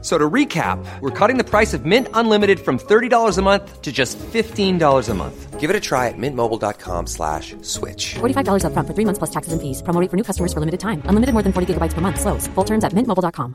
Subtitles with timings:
[0.00, 3.90] So to recap, we're cutting the price of Mint Unlimited from $30 a month to
[3.90, 5.58] just $15 a month.
[5.58, 8.14] Give it a try at mintmobile.com slash switch.
[8.20, 9.82] $45 upfront for three months plus taxes and fees.
[9.82, 11.02] Promo rate for new customers for limited time.
[11.06, 12.20] Unlimited more than 40 gigabytes per month.
[12.20, 12.46] Slows.
[12.54, 13.54] Full terms at mintmobile.com.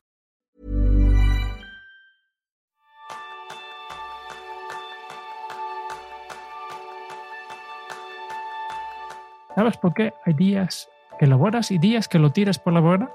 [9.55, 13.11] ¿Sabes por qué hay días que laboras y días que lo tiras por la borda?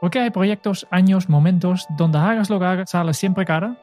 [0.00, 3.76] ¿Por qué hay proyectos, años, momentos donde hagas lo que hagas sale siempre cara?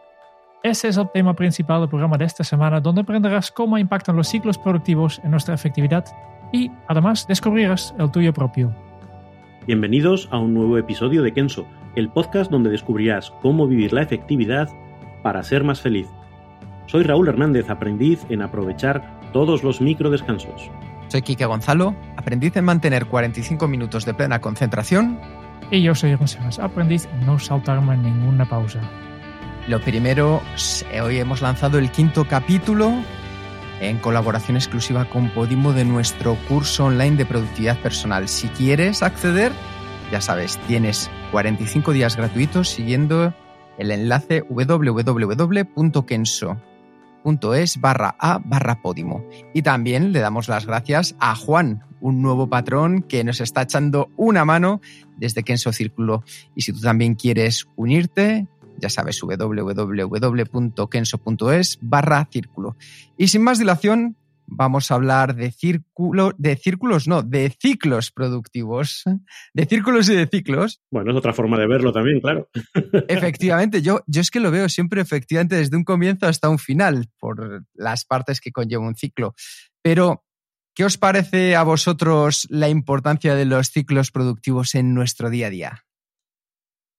[0.64, 4.30] Ese es el tema principal del programa de esta semana, donde aprenderás cómo impactan los
[4.30, 6.06] ciclos productivos en nuestra efectividad
[6.54, 8.74] y, además, descubrirás el tuyo propio.
[9.68, 14.70] Bienvenidos a un nuevo episodio de Kenso, el podcast donde descubrirás cómo vivir la efectividad
[15.22, 16.08] para ser más feliz.
[16.86, 20.72] Soy Raúl Hernández, aprendiz en aprovechar todos los micro descansos.
[21.10, 25.20] Soy Quique Gonzalo, aprendiz en mantener 45 minutos de plena concentración.
[25.72, 28.80] Y yo soy José aprendiz en no saltarme ninguna pausa.
[29.68, 30.42] Lo primero,
[31.02, 32.94] hoy hemos lanzado el quinto capítulo
[33.82, 38.28] en colaboración exclusiva con Podimo de nuestro curso online de productividad personal.
[38.28, 39.52] Si quieres acceder,
[40.12, 43.34] ya sabes, tienes 45 días gratuitos siguiendo
[43.78, 45.02] el enlace www.kenso.es
[47.82, 49.26] barra a barra Podimo.
[49.54, 54.12] Y también le damos las gracias a Juan, un nuevo patrón que nos está echando
[54.16, 54.80] una mano
[55.18, 56.24] desde Kenso Círculo.
[56.56, 58.46] Y si tú también quieres unirte,
[58.78, 60.20] ya sabes, www.kenso.es
[61.82, 62.78] barra círculo.
[63.18, 69.04] Y sin más dilación, vamos a hablar de círculo, de círculos, no, de ciclos productivos,
[69.56, 70.84] de círculos y de ciclos.
[70.92, 72.48] Bueno, es otra forma de verlo también, claro.
[73.08, 77.10] Efectivamente, yo, yo es que lo veo siempre efectivamente desde un comienzo hasta un final,
[77.18, 79.34] por las partes que conlleva un ciclo.
[79.82, 80.25] Pero,
[80.76, 85.50] ¿qué os parece a vosotros la importancia de los ciclos productivos en nuestro día a
[85.50, 85.86] día?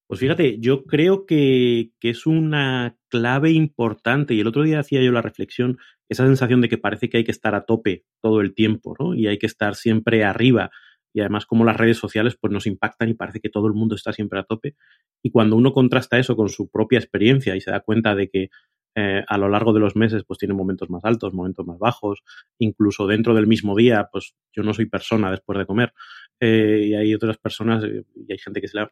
[0.09, 5.13] Pues fíjate, yo creo que, es una clave importante y el otro día hacía yo
[5.13, 5.79] la reflexión,
[6.09, 9.15] esa sensación de que parece que hay que estar a tope todo el tiempo, ¿no?
[9.15, 10.71] Y hay que estar siempre arriba
[11.13, 13.95] y además como las redes sociales pues nos impactan y parece que todo el mundo
[13.95, 14.77] está siempre a tope
[15.25, 18.51] y cuando uno contrasta eso con su propia experiencia y se da cuenta de que
[18.99, 22.25] eh, a lo largo de los meses pues tiene momentos más altos, momentos más bajos,
[22.59, 25.93] incluso dentro del mismo día pues yo no soy persona después de comer
[26.41, 28.91] eh, y hay otras personas eh, y hay gente que se la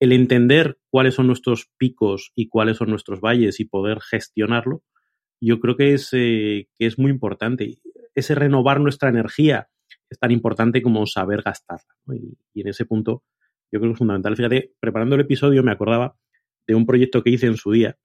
[0.00, 4.82] el entender cuáles son nuestros picos y cuáles son nuestros valles y poder gestionarlo,
[5.40, 7.78] yo creo que es, que es muy importante.
[8.14, 9.70] Ese renovar nuestra energía
[10.08, 11.94] es tan importante como saber gastarla.
[12.54, 13.24] Y, en ese punto
[13.72, 14.36] yo creo que es fundamental.
[14.36, 16.16] Fíjate, preparando el episodio me acordaba
[16.66, 17.98] de un proyecto que hice en su día,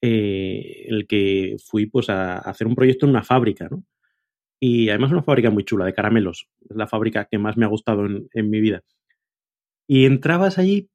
[0.00, 3.84] eh, el que fui pues a, hacer un proyecto en una fábrica, ¿no?
[4.60, 6.48] Y además una fábrica muy chula, de caramelos.
[6.68, 8.82] Es la fábrica que más me ha gustado en, mi vida.
[9.88, 10.90] Y entrabas allí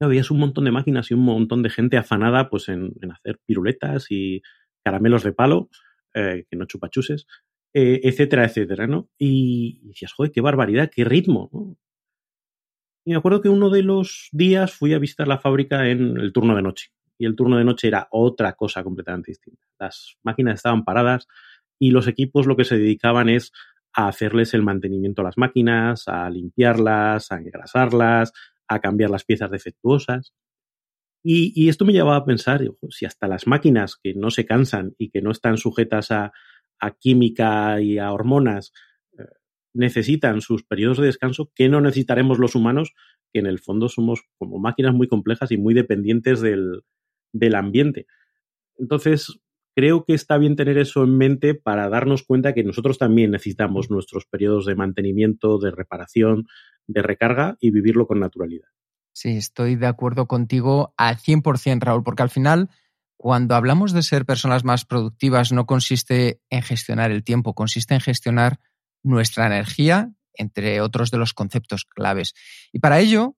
[0.00, 4.06] veías un montón de máquinas y un montón de gente afanada pues en, hacer piruletas
[4.10, 4.40] y
[4.82, 5.68] caramelos de palo,
[6.14, 7.26] eh, que no chupachuses,
[7.74, 9.10] eh, etcétera, etcétera, ¿no?
[9.18, 11.76] Y, decías, joder, qué barbaridad, qué ritmo, ¿no?
[13.04, 16.32] Y me acuerdo que uno de los días fui a visitar la fábrica en el
[16.32, 16.90] turno de noche.
[17.20, 19.62] Y el turno de noche era otra cosa completamente distinta.
[19.78, 21.28] Las máquinas estaban paradas
[21.78, 23.52] y los equipos lo que se dedicaban es
[23.92, 28.32] a hacerles el mantenimiento a las máquinas, a limpiarlas, a engrasarlas,
[28.66, 30.32] a cambiar las piezas defectuosas.
[31.22, 35.10] Y, esto me llevaba a pensar, si hasta las máquinas que no se cansan y
[35.10, 36.32] que no están sujetas a,
[37.00, 38.72] química y a hormonas
[39.18, 39.24] eh,
[39.74, 42.94] necesitan sus periodos de descanso, ¿qué no necesitaremos los humanos?
[43.30, 46.80] Que en el fondo somos como máquinas muy complejas y muy dependientes del,
[47.32, 48.06] del ambiente.
[48.78, 49.40] Entonces,
[49.74, 53.90] creo que está bien tener eso en mente para darnos cuenta que nosotros también necesitamos
[53.90, 56.46] nuestros periodos de mantenimiento, de reparación,
[56.86, 58.68] de recarga y vivirlo con naturalidad.
[59.12, 62.70] Sí, estoy de acuerdo contigo al 100%, Raúl, porque al final,
[63.16, 68.00] cuando hablamos de ser personas más productivas, no consiste en gestionar el tiempo, consiste en
[68.00, 68.60] gestionar
[69.02, 72.34] nuestra energía, entre otros de los conceptos claves.
[72.72, 73.36] Y para ello,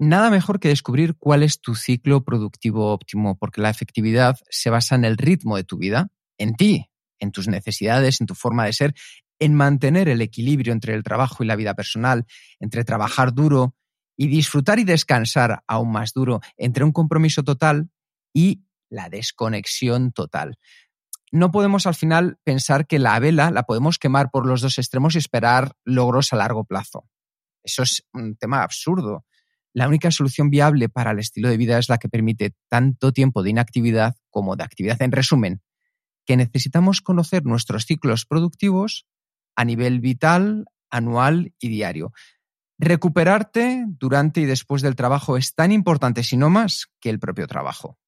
[0.00, 4.94] nada mejor que descubrir cuál es tu ciclo productivo óptimo, porque la efectividad se basa
[4.94, 6.08] en el ritmo de tu vida,
[6.38, 8.94] en ti, en tus necesidades, en tu forma de ser,
[9.38, 12.24] en mantener el equilibrio entre el trabajo y la vida personal,
[12.58, 13.76] entre trabajar duro
[14.16, 17.90] y disfrutar y descansar aún más duro, entre un compromiso total
[18.34, 20.58] y la desconexión total.
[21.30, 25.14] No podemos al final pensar que la vela la podemos quemar por los dos extremos
[25.14, 27.06] y esperar logros a largo plazo.
[27.62, 29.24] Eso es un tema absurdo.
[29.72, 33.42] La única solución viable para el estilo de vida es la que permite tanto tiempo
[33.42, 35.00] de inactividad como de actividad.
[35.02, 35.60] En resumen,
[36.26, 39.06] que necesitamos conocer nuestros ciclos productivos
[39.56, 42.12] a nivel vital, anual y diario.
[42.78, 47.46] Recuperarte durante y después del trabajo es tan importante, si no más, que el propio
[47.46, 47.98] trabajo.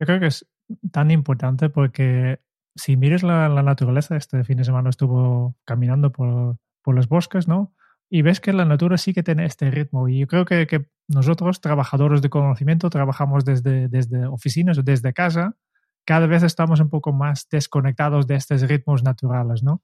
[0.00, 0.46] Yo creo que es
[0.90, 2.40] tan importante porque
[2.74, 7.74] si mires la, naturaleza, este fin de semana estuvo caminando por, por los bosques, ¿no?
[8.14, 10.06] Y ves que la natura sí que tiene este ritmo.
[10.06, 15.14] Y yo creo que, que nosotros, trabajadores de conocimiento, trabajamos desde, desde oficinas o desde
[15.14, 15.56] casa,
[16.04, 19.82] cada vez estamos un poco más desconectados de estos ritmos naturales, ¿no?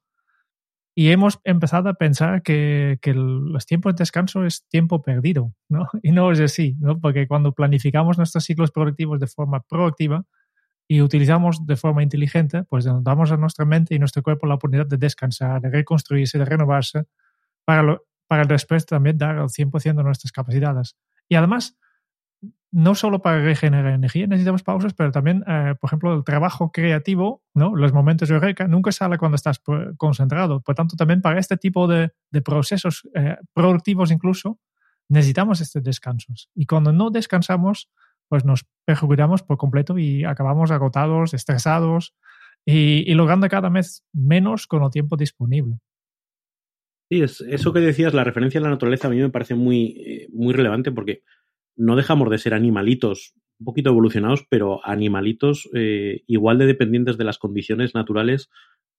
[0.95, 5.89] Y hemos empezado a pensar que, que los tiempos de descanso es tiempo perdido, ¿no?
[6.03, 7.01] Y no es así, ¿no?
[7.01, 10.27] Porque cuando planificamos nuestros ciclos productivos de forma proactiva
[10.87, 14.87] y utilizamos de forma inteligente, pues damos a nuestra mente y nuestro cuerpo la oportunidad
[14.87, 17.05] de descansar, de reconstruirse, de renovarse,
[17.65, 20.97] para lo, para después también dar al 100% de nuestras capacidades.
[21.29, 21.77] Y además,
[22.71, 27.43] no solo para regenerar energía necesitamos pausas, pero también, eh, por ejemplo, el trabajo creativo,
[27.55, 27.75] ¿no?
[27.75, 29.61] los momentos de eureka, nunca sale cuando estás
[29.97, 30.61] concentrado.
[30.61, 34.59] Por tanto, también para este tipo de, de procesos eh, productivos incluso,
[35.09, 36.51] necesitamos estos descansos.
[36.55, 37.91] Y cuando no descansamos,
[38.29, 42.15] pues nos perjudicamos por completo y acabamos agotados, estresados
[42.67, 45.79] y, y logrando cada vez menos con el tiempo disponible.
[47.11, 49.97] Sí, es, eso que decías, la referencia a la naturaleza a mí me parece muy,
[50.07, 51.23] eh, muy relevante porque
[51.77, 57.25] no dejamos de ser animalitos un poquito evolucionados, pero animalitos eh, igual de dependientes de
[57.25, 58.51] las condiciones naturales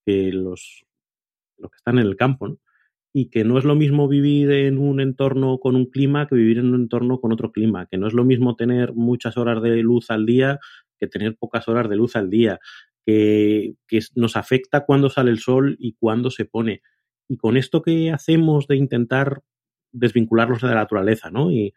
[0.06, 0.86] que los,
[1.58, 2.60] los que están en el campo, ¿no?
[3.14, 6.60] Y que no es lo mismo vivir en un entorno con un clima que vivir
[6.60, 9.78] en un entorno con otro clima, que no es lo mismo tener muchas horas de
[9.84, 10.60] luz al día
[11.00, 12.60] que tener pocas horas de luz al día,
[13.06, 16.82] que, que nos afecta cuando sale el sol y cuándo se pone
[17.30, 19.44] y con esto que hacemos de intentar
[19.92, 21.52] desvincularnos de la naturaleza, ¿no?
[21.52, 21.74] Y,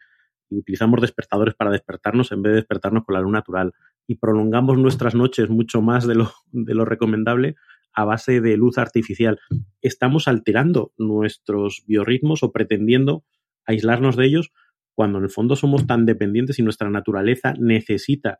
[0.49, 3.73] utilizamos despertadores para despertarnos en vez de despertarnos con la luz natural
[4.05, 7.55] y prolongamos nuestras noches mucho más de lo, de lo recomendable
[7.91, 9.39] a base de luz artificial.
[9.81, 13.23] Estamos alterando nuestros biorritmos o pretendiendo
[13.65, 14.51] aislarnos de ellos
[14.93, 18.39] cuando en el fondo somos tan dependientes y nuestra naturaleza necesita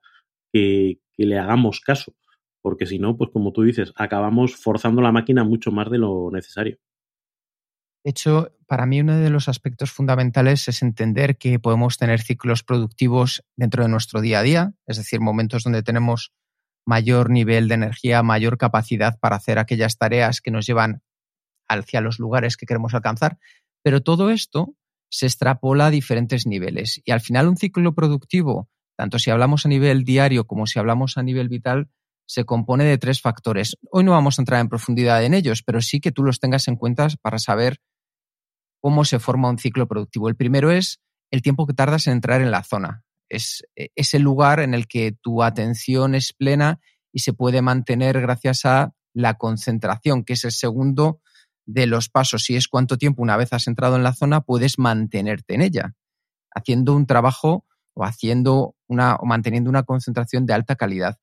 [0.51, 2.13] que le hagamos caso,
[2.62, 6.30] porque si no, pues como tú dices, acabamos forzando la máquina mucho más de lo
[6.31, 6.77] necesario.
[8.03, 12.63] De hecho, para mí uno de los aspectos fundamentales es entender que podemos tener ciclos
[12.63, 16.33] productivos dentro de nuestro día a día, es decir, momentos donde tenemos
[16.85, 21.01] mayor nivel de energía, mayor capacidad para hacer aquellas tareas que nos llevan
[21.69, 23.38] hacia los lugares que queremos alcanzar,
[23.83, 24.75] pero todo esto
[25.09, 29.69] se extrapola a diferentes niveles y al final un ciclo productivo, tanto si hablamos a
[29.69, 31.89] nivel diario como si hablamos a nivel vital,
[32.25, 33.77] se compone de tres factores.
[33.91, 36.67] Hoy no vamos a entrar en profundidad en ellos, pero sí que tú los tengas
[36.67, 37.77] en cuenta para saber
[38.83, 40.27] cómo se forma un ciclo productivo.
[40.27, 41.00] El primero es
[41.31, 43.06] el tiempo que tardas en entrar en la zona.
[43.30, 43.63] Es,
[43.95, 46.81] el lugar en el que tu atención es plena
[47.13, 51.21] y se puede mantener gracias a la concentración, que es el segundo
[51.65, 52.44] de los pasos.
[52.44, 55.95] Si es cuánto tiempo una vez has entrado en la zona puedes mantenerte en ella,
[56.53, 61.19] haciendo un trabajo o haciendo una o manteniendo una concentración de alta calidad.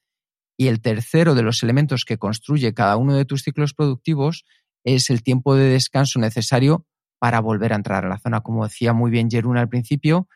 [0.57, 4.47] Y el tercero de los elementos que construye cada uno de tus ciclos productivos
[4.83, 6.87] es el tiempo de descanso necesario
[7.21, 8.41] para volver a entrar a la zona.
[8.41, 10.27] Como decía muy bien Jerún al principio,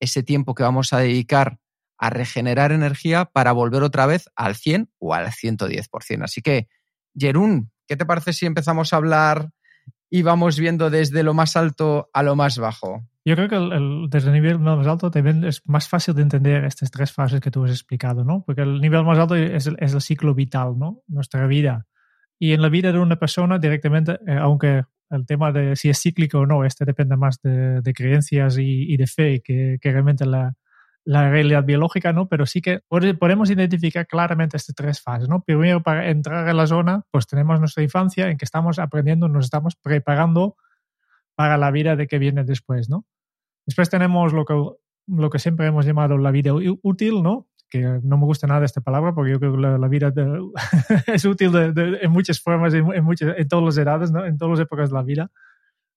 [0.00, 1.58] ese tiempo que vamos a dedicar
[1.96, 6.24] a regenerar energía para volver otra vez al 100 o al 110%.
[6.24, 6.68] Así que,
[7.14, 9.50] Jerún, ¿qué te parece si empezamos a hablar
[10.10, 13.06] y vamos viendo desde lo más alto a lo más bajo?
[13.24, 16.90] Yo creo que desde el nivel más alto también es más fácil de entender estas
[16.90, 18.42] tres fases que tú has explicado, ¿no?
[18.44, 21.02] Porque el nivel más alto es el, es el ciclo vital, ¿no?
[21.06, 21.86] Nuestra vida.
[22.42, 26.00] Y en la vida de una persona directamente, eh, aunque el tema de si es
[26.00, 30.54] cíclico o no, este depende más de, creencias y, de fe que, realmente la,
[31.04, 32.28] realidad biológica, ¿no?
[32.28, 35.42] Pero sí que podemos identificar claramente estas tres fases, ¿no?
[35.42, 39.44] Primero, para entrar en la zona, pues tenemos nuestra infancia en que estamos aprendiendo, nos
[39.44, 40.56] estamos preparando
[41.34, 43.04] para la vida de que viene después, ¿no?
[43.66, 44.54] Después tenemos lo que,
[45.08, 47.49] lo que siempre hemos llamado la vida útil, ¿no?
[47.70, 50.12] Que no me gusta nada esta palabra porque yo creo que la, vida
[51.06, 54.26] es útil en muchas formas, en, en, muchas, en todas las edades, ¿no?
[54.26, 55.30] en todas las épocas de la vida,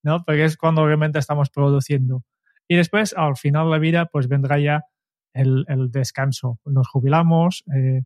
[0.03, 0.23] ¿no?
[0.23, 2.23] porque es cuando realmente estamos produciendo.
[2.67, 4.85] Y después, al final de la vida, pues vendrá ya
[5.33, 6.59] el, el descanso.
[6.63, 8.03] Nos jubilamos, eh,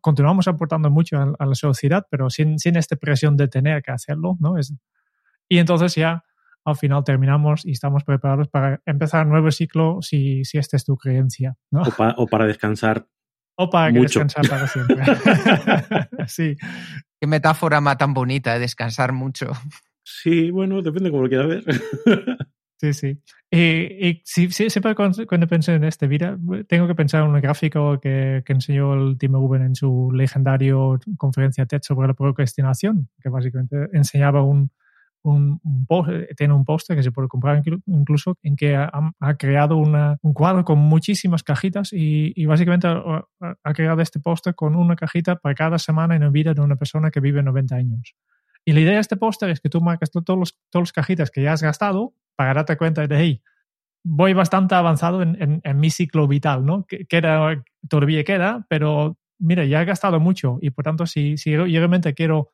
[0.00, 4.36] continuamos aportando mucho a, la sociedad, pero sin, sin esta presión de tener que hacerlo.
[4.40, 4.58] ¿no?
[4.58, 4.74] Es,
[5.48, 6.24] y entonces ya
[6.64, 10.84] al final terminamos y estamos preparados para empezar un nuevo ciclo si, si esta es
[10.84, 11.56] tu creencia.
[11.70, 11.82] ¿no?
[12.16, 13.06] O, para descansar.
[13.56, 14.96] O para descansar para siempre.
[16.26, 16.56] sí.
[17.20, 19.52] Qué metáfora más tan bonita, descansar mucho.
[20.02, 21.64] Sí, bueno, depende como lo quieras ver.
[22.80, 23.22] sí, sí.
[23.50, 27.28] Y, y sí, sí, siempre cuando, cuando pienso en este vida, tengo que pensar en
[27.28, 32.14] un gráfico que, que enseñó el Tim Rubin en su legendario conferencia TED sobre la
[32.14, 34.70] procrastinación, que básicamente enseñaba un,
[35.24, 38.90] un, post, tiene un póster que se puede comprar incluso en que ha,
[39.20, 44.20] ha creado una, un cuadro con muchísimas cajitas y, y básicamente ha, ha creado este
[44.20, 47.42] póster con una cajita para cada semana en la vida de una persona que vive
[47.42, 48.14] 90 años.
[48.66, 51.42] Y la idea de este póster es que tú marcas todos los, las cajitas que
[51.42, 53.42] ya has gastado para darte cuenta de, hey,
[54.04, 56.84] voy bastante avanzado en, en, en mi ciclo vital, ¿no?
[56.86, 61.56] Que, queda, todavía queda, pero mira, ya he gastado mucho y por tanto, si, si
[61.56, 62.50] realmente quiero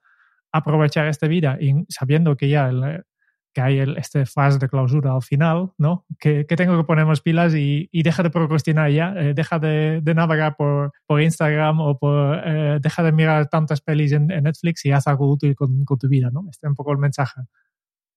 [0.53, 3.05] aprovechar esta vida y sabiendo que ya el,
[3.53, 6.07] que hay el, este fase de clausura al final, ¿no?
[6.19, 9.59] Que, que tengo que poner más pilas y, y deja de procrastinar ya, eh, deja
[9.59, 14.31] de, de, navegar por, por Instagram o por, eh, deja de mirar tantas pelis en,
[14.31, 16.47] en, Netflix y haz algo útil con, con tu vida, ¿no?
[16.51, 17.41] Este es un poco el mensaje.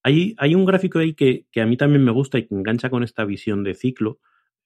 [0.04, 2.90] Hay, hay un gráfico ahí que, que, a mí también me gusta y que engancha
[2.90, 4.20] con esta visión de ciclo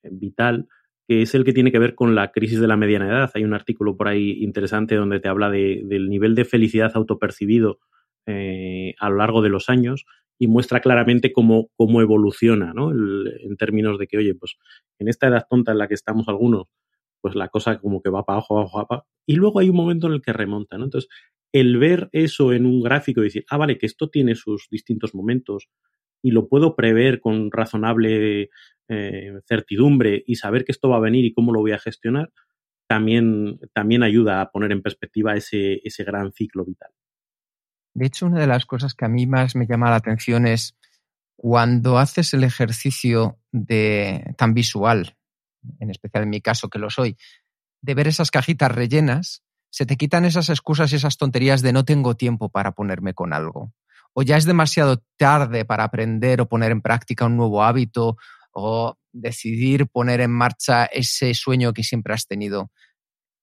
[0.04, 0.68] eh, vital,
[1.08, 3.32] que es el que tiene que ver con la crisis de la mediana edad.
[3.34, 7.80] Hay un artículo por ahí interesante donde te habla de, del nivel de felicidad autopercibido
[8.26, 10.06] eh, a lo largo de los años
[10.38, 12.92] y muestra claramente cómo, cómo evoluciona, ¿no?
[12.92, 14.58] En términos de que, oye, pues
[15.00, 16.68] en esta edad tonta en la que estamos algunos,
[17.22, 20.08] pues la cosa como que va para abajo, abajo, abajo, y luego hay un momento
[20.08, 20.84] en el que remonta, ¿no?
[20.84, 21.10] Entonces,
[21.54, 25.16] el ver eso en un gráfico y decir, ah, vale, que esto tiene sus distintos
[25.16, 25.70] momentos
[26.22, 28.50] y lo puedo prever con razonable
[28.90, 32.32] eh, certidumbre y saber que esto va a venir y cómo lo voy a gestionar,
[32.88, 36.92] también, también ayuda a poner en perspectiva ese, ese gran ciclo vital.
[37.94, 40.78] De hecho, una de las cosas que a mí más me llama la atención es
[41.36, 45.16] cuando haces el ejercicio de tan visual,
[45.80, 47.18] en especial en mi caso que lo soy,
[47.82, 51.86] de ver esas cajitas rellenas, se te quitan esas excusas y esas tonterías de no
[51.86, 53.74] tengo tiempo para ponerme con algo.
[54.14, 58.18] O ya es demasiado tarde para aprender o poner en práctica un nuevo hábito
[58.60, 62.72] o decidir poner en marcha ese sueño que siempre has tenido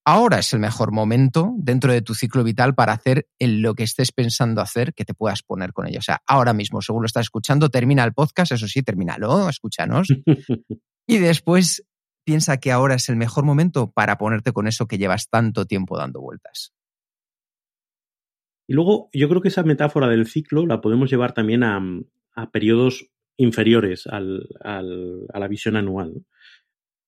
[0.04, 3.85] ahora es el mejor momento dentro de tu ciclo vital para hacer en lo que
[3.85, 6.00] estés pensando hacer que te puedas poner con ello.
[6.00, 10.09] O sea, ahora mismo, según lo estás escuchando, termina el podcast, eso sí, termínalo, escúchanos.
[11.06, 11.87] y después
[12.25, 15.97] piensa que ahora es el mejor momento para ponerte con eso que llevas tanto tiempo
[15.97, 16.73] dando vueltas.
[18.66, 21.80] Y luego, yo creo que esa metáfora del ciclo la podemos llevar también a,
[22.35, 26.25] a periodos inferiores al, al, a la visión anual.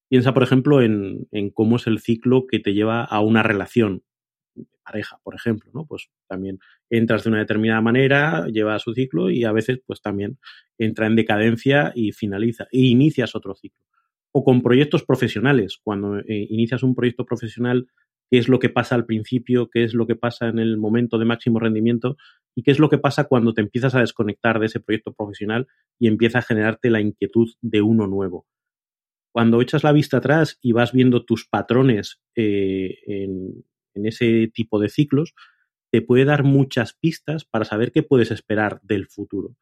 [0.09, 4.05] Piensa, por ejemplo, en, en, cómo es el ciclo que te lleva a una relación
[4.55, 5.87] de pareja, por ejemplo, ¿no?
[5.87, 6.59] Pues también
[6.91, 10.39] entras de una determinada manera, lleva su ciclo y a veces, pues también
[10.79, 13.83] entra en decadencia y finaliza, e inicias otro ciclo.
[14.33, 17.89] O con proyectos profesionales, cuando eh, inicias un proyecto profesional,
[18.31, 21.19] qué es lo que pasa al principio, qué es lo que pasa en el momento
[21.19, 22.17] de máximo rendimiento
[22.55, 25.67] y qué es lo que pasa cuando te empiezas a desconectar de ese proyecto profesional
[25.99, 28.47] y empieza a generarte la inquietud de uno nuevo
[29.37, 34.89] cuando echas la vista atrás y vas viendo tus patrones eh, en, ese tipo de
[34.89, 35.35] ciclos,
[35.93, 39.55] te puede dar muchas pistas para saber qué puedes esperar del futuro.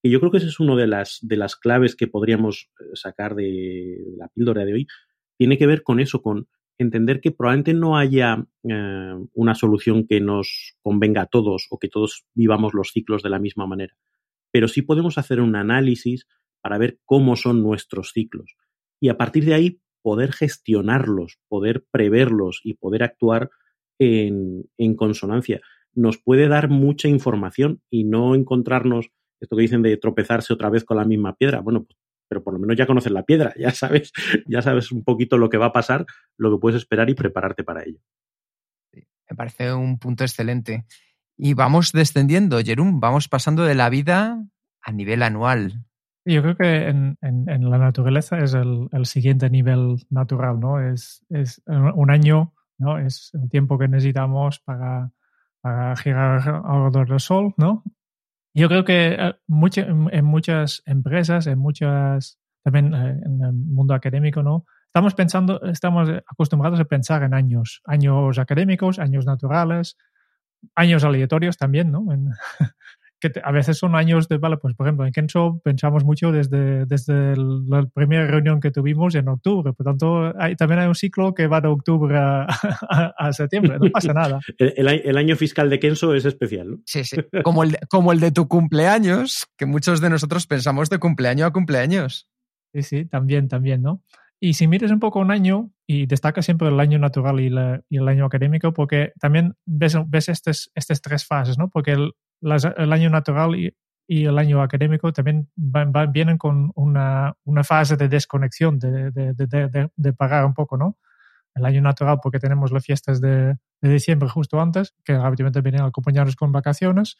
[0.00, 2.84] Y yo creo que esa es una de las, de las claves que podríamos eh,
[2.94, 4.86] sacar de la píldora de hoy.
[5.36, 6.46] Tiene que ver con eso, con
[6.78, 11.88] entender que probablemente no haya eh, una solución que nos convenga a todos o que
[11.88, 13.96] todos vivamos los ciclos de la misma manera.
[14.52, 16.26] Pero sí podemos hacer un análisis
[16.60, 18.56] para ver cómo son nuestros ciclos
[19.00, 23.50] y a partir de ahí poder gestionarlos, poder preverlos y poder actuar
[23.98, 25.60] en, en, consonancia.
[25.94, 30.84] Nos puede dar mucha información y no encontrarnos esto que dicen de tropezarse otra vez
[30.84, 31.60] con la misma piedra.
[31.60, 34.12] Bueno, pues, pero por lo menos ya conoces la piedra, ya sabes,
[34.46, 36.06] ya sabes un poquito lo que va a pasar,
[36.36, 38.00] lo que puedes esperar y prepararte para ello.
[38.92, 40.86] Me parece un punto excelente.
[41.36, 44.42] Y vamos descendiendo, Jerum, vamos pasando de la vida
[44.80, 45.84] a nivel anual.
[46.24, 50.80] Yo creo que en, en, en la naturaleza es el, el, siguiente nivel natural, ¿no?
[50.80, 52.98] Es, es un año, ¿no?
[52.98, 55.12] Es un tiempo que necesitamos para,
[55.60, 57.84] para girar alrededor del sol, ¿no?
[58.56, 64.64] Yo creo que mucho, en muchas empresas, en muchas, también en el mundo académico, ¿no?
[64.86, 69.98] Estamos pensando, estamos acostumbrados a pensar en años, años académicos, años naturales,
[70.74, 72.06] años aleatorios también, ¿no?
[73.20, 76.32] que te, a veces son años de, vale, pues por ejemplo, en Kenso pensamos mucho
[76.32, 80.88] desde, desde el, la primera reunión que tuvimos en octubre, por tanto, hay, también hay
[80.88, 82.46] un ciclo que va de octubre a,
[82.88, 84.40] a, a septiembre, no pasa nada.
[84.58, 86.78] el, el, el, año fiscal de Kenso es especial, ¿no?
[86.84, 90.98] Sí, sí, como el, como el de tu cumpleaños, que muchos de nosotros pensamos de
[90.98, 92.28] cumpleaños a cumpleaños.
[92.74, 94.02] Sí, sí, también, también, ¿no?
[94.38, 97.82] Y si miras un poco un año, y destaca siempre el año natural y, la,
[97.88, 101.70] y el año académico, porque también ves, ves estas, estas tres fases, ¿no?
[101.70, 103.54] Porque el, las, el año natural
[104.08, 109.10] y el año académico también van, van- vienen con una, una fase de desconexión, de,
[109.10, 110.96] de, de, de, parar un poco, ¿no?
[111.54, 116.36] El año natural porque tenemos las fiestas de, diciembre justo antes, que habitualmente vienen acompañados
[116.36, 117.16] con vacaciones,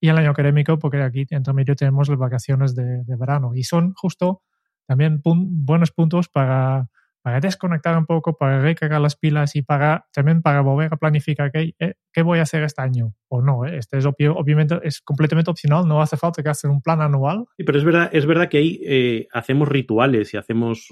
[0.00, 3.54] y el año académico porque aquí entre medio tenemos las vacaciones de verano.
[3.54, 4.42] Y son justo
[4.86, 6.88] también pun- buenos puntos para,
[7.22, 11.52] para desconectar un poco, para recargar las pilas y para también para volver a planificar
[11.52, 13.66] qué, eh, qué voy a hacer este año o no.
[13.66, 13.76] ¿eh?
[13.76, 17.44] Este es obviamente es completamente opcional, no hace falta que hacer un plan anual.
[17.56, 20.88] Sí, pero es verdad, es verdad que ahí eh, hacemos rituales y hacemos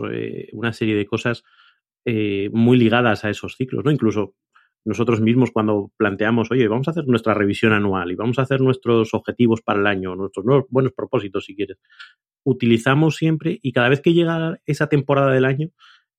[0.52, 1.44] una serie de cosas
[2.52, 3.90] muy ligadas a esos ciclos, ¿no?
[3.90, 4.34] Incluso
[4.88, 8.62] nosotros mismos cuando planteamos, oye, vamos a hacer nuestra revisión anual y vamos a hacer
[8.62, 11.78] nuestros objetivos para el año, nuestros buenos propósitos, si quieres,
[12.42, 15.68] utilizamos siempre y cada vez que llega esa temporada del año,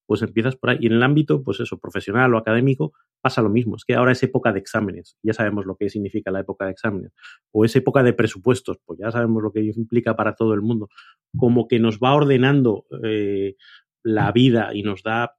[0.10, 0.80] pues empiezas por ahí.
[0.82, 3.75] Y en el ámbito, pues eso, profesional o académico, pasa lo mismo.
[3.75, 5.20] Es que ahora es época de exámenes.
[5.22, 7.12] Ya sabemos lo que significa la época de exámenes.
[7.51, 10.89] O es época de presupuestos, pues ya sabemos lo que implica para todo el mundo.
[11.38, 13.54] Como que nos va ordenando eh,
[14.01, 15.36] la vida y nos da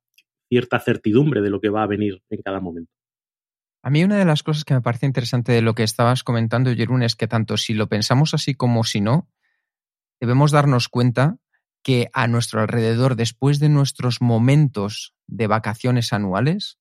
[0.49, 2.93] cierta certidumbre de lo que va a venir en cada momento.
[3.83, 6.73] A mí una de las cosas que me parece interesante de lo que estabas comentando,
[6.73, 9.29] Jerún, es que tanto si lo pensamos así como si no,
[10.21, 11.39] debemos darnos cuenta
[11.82, 16.78] que a nuestro alrededor, después de nuestros momentos de vacaciones anuales,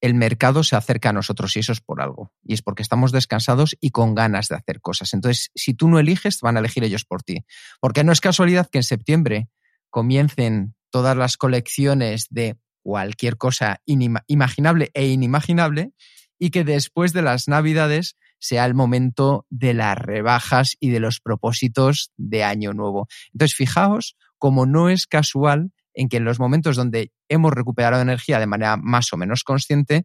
[0.00, 2.32] el mercado se acerca a nosotros y eso es por algo.
[2.42, 5.14] Y es porque estamos descansados y con ganas de hacer cosas.
[5.14, 7.44] Entonces, si tú no eliges, van a elegir ellos por ti.
[7.80, 9.48] Porque no es casualidad que en septiembre
[9.90, 15.92] comiencen todas las colecciones de cualquier cosa imaginable e inimaginable
[16.36, 21.20] y que después de las navidades sea el momento de las rebajas y de los
[21.20, 23.06] propósitos de año nuevo.
[23.32, 28.40] Entonces, fijaos como no es casual en que en los momentos donde hemos recuperado energía
[28.40, 30.04] de manera más o menos consciente,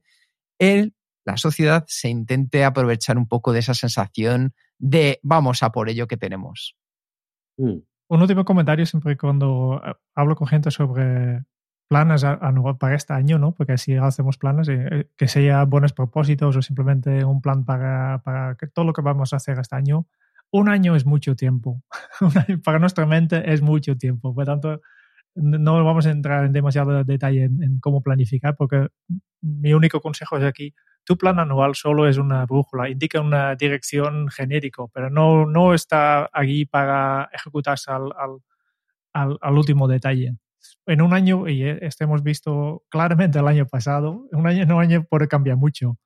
[0.60, 0.94] el,
[1.26, 6.06] la sociedad se intente aprovechar un poco de esa sensación de vamos a por ello
[6.06, 6.76] que tenemos.
[7.58, 7.80] Mm.
[8.10, 11.44] Un último comentario siempre cuando eh, hablo con gente sobre
[11.90, 12.40] planes a-
[12.80, 13.56] para este año, ¿no?
[13.56, 18.22] Porque si hacemos planes, eh, eh, que sea buenos propósitos o simplemente un plan para,
[18.24, 20.06] para que todo lo que vamos a hacer este año.
[20.52, 21.84] Un año es mucho tiempo.
[22.64, 24.34] Para nuestra mente es mucho tiempo.
[24.34, 24.82] Por tanto,
[25.36, 28.88] no vamos a entrar en demasiado detalle en, cómo planificar, porque
[29.42, 34.28] mi único consejo es aquí, tu plan anual solo es una brújula, indica una dirección
[34.30, 38.12] genérico, pero no, no está aquí para ejecutarse al,
[39.14, 40.36] al, al, último detalle.
[40.86, 44.82] En un año, y este hemos visto claramente el año pasado, un año en un
[44.82, 45.98] año puede cambiar mucho.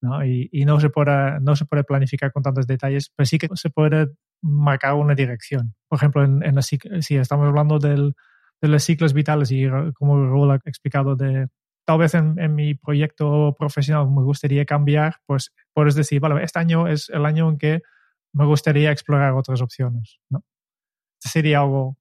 [0.00, 0.24] ¿No?
[0.24, 3.70] Y, no, se puede, no se puede planificar con tantos detalles, pero sí que se
[3.70, 4.08] puede
[4.42, 5.74] marcar una dirección.
[5.88, 6.78] Por ejemplo, en, en la, si
[7.10, 8.14] estamos hablando del,
[8.60, 11.48] de los ciclos vitales y como Raúl ha explicado de
[11.84, 16.58] tal vez en, en mi proyecto profesional me gustaría cambiar, pues puedes decir, vale, este
[16.58, 17.82] año es el año en que
[18.32, 20.44] me gustaría explorar otras opciones, ¿no?
[21.18, 21.96] Este sería algo,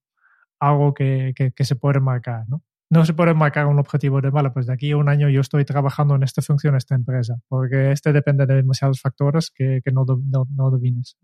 [0.60, 2.64] algo que, que, que se puede marcar, ¿no?
[2.92, 5.42] No se puede marcar un objetivo de, vale, pues de aquí a un año yo
[5.42, 9.82] estoy trabajando en esta función, en esta empresa, porque este depende de demasiados factores que,
[9.84, 11.18] que no, no, no domines.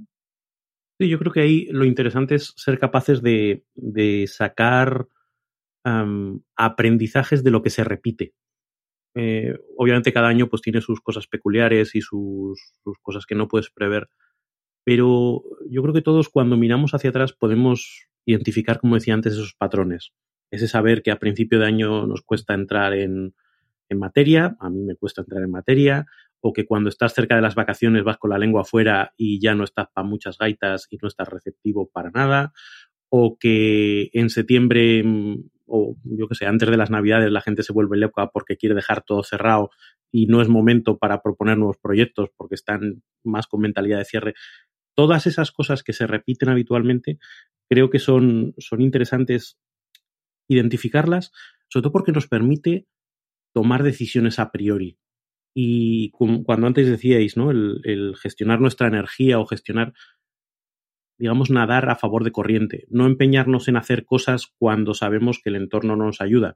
[0.99, 5.07] Sí, yo creo que ahí lo interesante es ser capaces de, de sacar
[6.55, 8.33] aprendizajes de lo que se repite.
[9.15, 12.59] Eh, obviamente cada año pues tiene sus cosas peculiares y sus
[13.01, 14.09] cosas que no puedes prever,
[14.85, 19.53] pero yo creo que todos cuando miramos hacia atrás podemos identificar, como decía antes, esos
[19.53, 20.11] patrones.
[20.51, 23.33] Ese saber que a principio de año nos cuesta entrar en,
[23.89, 26.05] en materia, a mí me cuesta entrar en materia,
[26.41, 29.55] o que cuando estás cerca de las vacaciones vas con la lengua afuera y ya
[29.55, 32.53] no estás para muchas gaitas y no estás receptivo para nada,
[33.09, 35.35] o que en septiembre mm,
[35.71, 38.75] o yo que sé, antes de las navidades la gente se vuelve loca porque quiere
[38.75, 39.69] dejar todo cerrado
[40.11, 44.33] y no es momento para proponer nuevos proyectos porque están más con mentalidad de cierre.
[44.95, 47.19] Todas esas cosas que se repiten habitualmente
[47.69, 49.57] creo que son, son interesantes
[50.51, 51.31] identificarlas,
[51.69, 52.87] sobre todo porque nos permite
[53.53, 54.97] tomar decisiones a priori.
[55.53, 57.51] Y cuando antes decíais, ¿no?
[57.51, 59.93] El, el gestionar nuestra energía o gestionar,
[61.17, 62.85] digamos, nadar a favor de corriente.
[62.89, 66.55] No empeñarnos en hacer cosas cuando sabemos que el entorno no nos ayuda.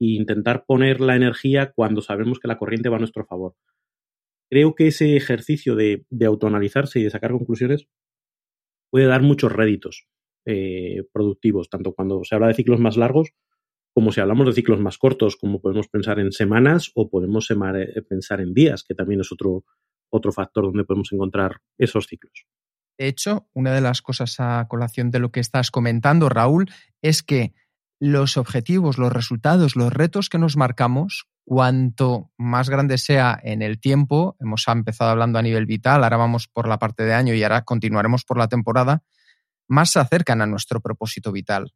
[0.00, 3.54] E intentar poner la energía cuando sabemos que la corriente va a nuestro favor.
[4.50, 7.86] Creo que ese ejercicio de, de autoanalizarse y de sacar conclusiones
[8.90, 10.06] puede dar muchos réditos
[10.46, 13.32] eh, productivos, tanto cuando se habla de ciclos más largos
[13.92, 18.02] como si hablamos de ciclos más cortos, como podemos pensar en semanas o podemos eh,
[18.08, 19.64] pensar en días, que también es otro,
[20.10, 22.46] otro factor donde podemos encontrar esos ciclos.
[22.98, 26.70] De hecho, una de las cosas a colación de lo que estás comentando, Raúl,
[27.02, 27.52] es que
[28.00, 33.80] los objetivos, los resultados, los retos que nos marcamos, cuanto más grande sea en el
[33.80, 37.42] tiempo, hemos empezado hablando a nivel vital, ahora vamos por la parte de año y
[37.42, 39.02] ahora continuaremos por la temporada,
[39.68, 41.72] más se acercan a nuestro propósito vital.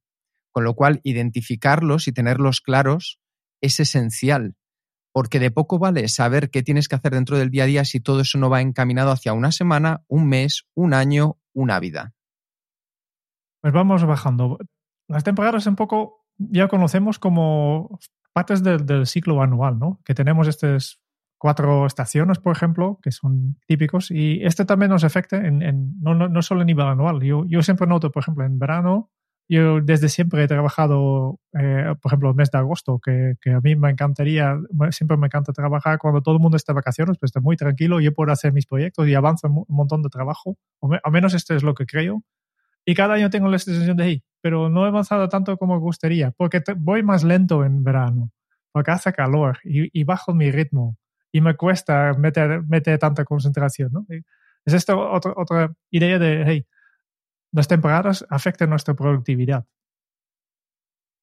[0.51, 3.21] Con lo cual, identificarlos y tenerlos claros
[3.61, 4.57] es esencial,
[5.13, 8.01] porque de poco vale saber qué tienes que hacer dentro del día a día si
[8.01, 12.15] todo eso no va encaminado hacia una semana, un mes, un año, una vida.
[13.61, 14.59] Pues vamos bajando.
[15.09, 17.99] Las temporadas un poco ya conocemos como
[18.33, 20.01] partes del, ciclo anual, ¿no?
[20.05, 21.01] Que tenemos estas
[21.39, 26.43] cuatro estaciones, por ejemplo, que son típicos, y este también nos afecta en, no, no,
[26.43, 27.23] solo a nivel anual.
[27.23, 29.11] Yo, yo siempre noto, por ejemplo, en verano,
[29.49, 33.61] yo desde siempre he trabajado, eh, por ejemplo, el mes de agosto, que, que, a
[33.61, 34.59] mí me encantaría,
[34.91, 38.01] siempre me encanta trabajar cuando todo el mundo está de vacaciones, pues está muy tranquilo,
[38.01, 41.55] yo puedo hacer mis proyectos y avanzo un montón de trabajo, o al menos esto
[41.55, 42.25] es lo que creo.
[42.85, 46.31] Y cada año tengo la sensación de, hey, pero no he avanzado tanto como gustaría,
[46.31, 48.31] porque voy más lento en verano,
[48.73, 50.97] porque hace calor y, bajo mi ritmo
[51.37, 53.91] y me cuesta meter, meter tanta concentración.
[53.93, 54.07] ¿no?
[54.65, 56.67] Es esta otra, otra idea de, hey,
[57.53, 59.67] las temporadas afectan nuestra productividad.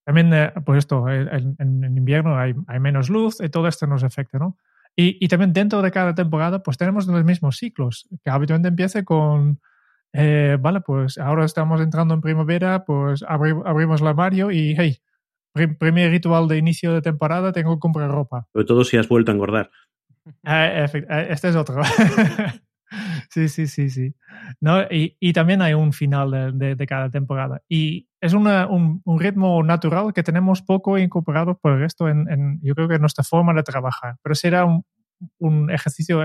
[0.05, 4.03] También, eh, pues esto, en, en invierno hay, hay, menos luz y todo esto nos
[4.03, 4.55] afecta, ¿no?
[4.95, 9.03] Y, y, también dentro de cada temporada, pues tenemos los mismos ciclos, que habitualmente empieza
[9.03, 9.59] con
[10.13, 14.99] eh, vale, pues ahora estamos entrando en primavera, pues abrimos el armario y, hey,
[15.53, 18.47] primer ritual de inicio de temporada, tengo que comprar ropa.
[18.53, 19.71] Sobre todo si has vuelto a engordar.
[20.45, 21.81] Eh, eh, este es otro.
[23.29, 24.15] sí, sí, sí, sí.
[24.61, 24.83] ¿No?
[24.83, 27.61] Y, y también hay un final de, de, cada temporada.
[27.67, 32.29] Y es una, un, un, ritmo natural que tenemos poco incorporado por el resto en,
[32.31, 34.15] en, yo creo que en nuestra forma de trabajar.
[34.21, 34.85] Pero será un,
[35.39, 36.21] un ejercicio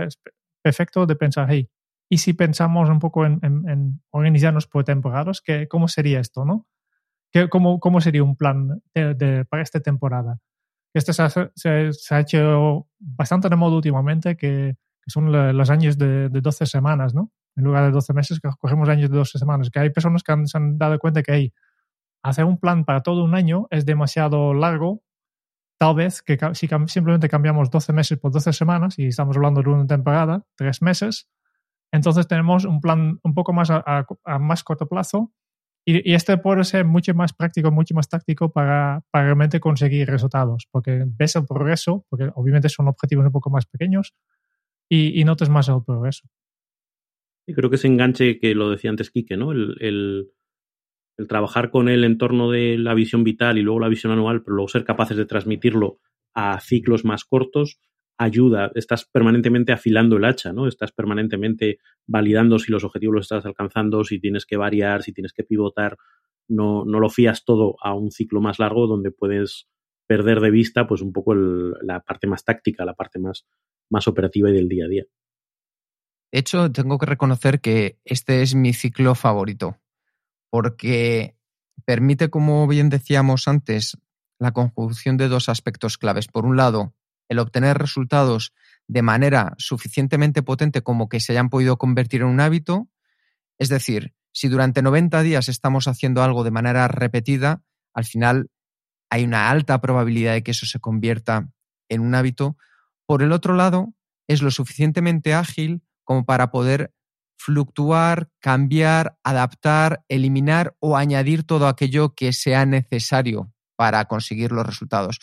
[0.63, 1.69] perfecto de pensar, hey,
[2.11, 6.45] y si pensamos un poco en, en, organizarnos por temporadas, ¿qué, ¿cómo sería esto?
[6.45, 6.67] ¿no?
[7.31, 10.39] ¿Qué, cómo, ¿Cómo sería un plan de, para esta temporada?
[10.95, 11.23] Esto se
[12.15, 17.33] ha, hecho bastante de modo últimamente, que, son los años de, de, 12 semanas, ¿no?
[17.57, 19.71] En lugar de 12 meses, cogemos años de 12 semanas.
[19.71, 21.53] Que hay personas que se han dado cuenta que hay,
[22.23, 25.03] hacer un plan para todo un año es demasiado largo.
[25.79, 29.71] Tal vez que si simplemente cambiamos 12 meses por 12 semanas y estamos hablando de
[29.71, 31.29] una temporada, tres meses,
[31.93, 34.07] entonces tenemos un plan un poco más a,
[34.41, 35.33] más corto plazo
[35.91, 40.69] y, este puede ser mucho más práctico, mucho más táctico para, para, realmente conseguir resultados,
[40.71, 44.15] porque ves el progreso, porque obviamente son objetivos un poco más pequeños
[44.89, 46.29] y, y notas más el progreso.
[47.47, 49.53] Y creo que ese enganche que lo decía antes Quique, ¿no?
[49.53, 50.31] El, el,
[51.17, 54.43] el trabajar con él en torno de la visión vital y luego la visión anual,
[54.43, 56.01] pero luego ser capaces de transmitirlo
[56.35, 57.81] a ciclos más cortos,
[58.19, 60.67] ayuda, estás permanentemente afilando el hacha, ¿no?
[60.67, 65.33] Estás permanentemente validando si los objetivos los estás alcanzando, si tienes que variar, si tienes
[65.33, 65.97] que pivotar.
[66.49, 69.69] No, no lo fías todo a un ciclo más largo donde puedes
[70.07, 73.47] perder de vista pues un poco el, la parte más táctica, la parte más,
[73.91, 75.05] más operativa y del día a día.
[76.33, 79.79] De hecho, tengo que reconocer que este es mi ciclo favorito,
[80.51, 81.37] porque
[81.85, 83.97] permite, como bien decíamos antes,
[84.39, 86.29] la conjunción de dos aspectos claves.
[86.29, 86.95] Por un lado,
[87.29, 88.53] el obtener resultados
[88.87, 92.89] de manera suficientemente potente como que se hayan podido convertir en un hábito.
[93.59, 97.63] Es decir, si durante 90 días estamos haciendo algo de manera repetida,
[97.93, 98.51] al final
[99.11, 101.49] hay una alta probabilidad de que eso se convierta
[101.89, 102.57] en un hábito.
[103.07, 103.95] Por el otro lado,
[104.27, 106.93] es lo suficientemente ágil como para poder
[107.37, 115.21] fluctuar, cambiar, adaptar, eliminar o añadir todo aquello que sea necesario para conseguir los resultados.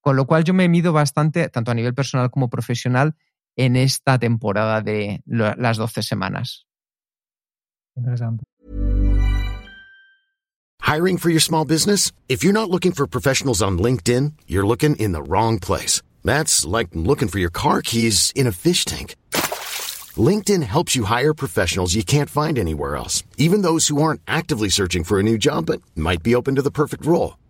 [0.00, 3.14] Con lo cual yo me mido bastante, tanto a nivel personal como profesional,
[3.56, 6.66] en esta temporada de las 12 semanas.
[7.96, 8.44] Interesante.
[10.80, 12.12] Hiring for your small business?
[12.28, 16.00] If you're not looking for professionals on LinkedIn, you're looking in the wrong place.
[16.24, 19.16] That's like looking for your car keys in a fish tank.
[20.16, 24.70] LinkedIn helps you hire professionals you can't find anywhere else, even those who aren't actively
[24.70, 27.36] searching for a new job but might be open to the perfect role.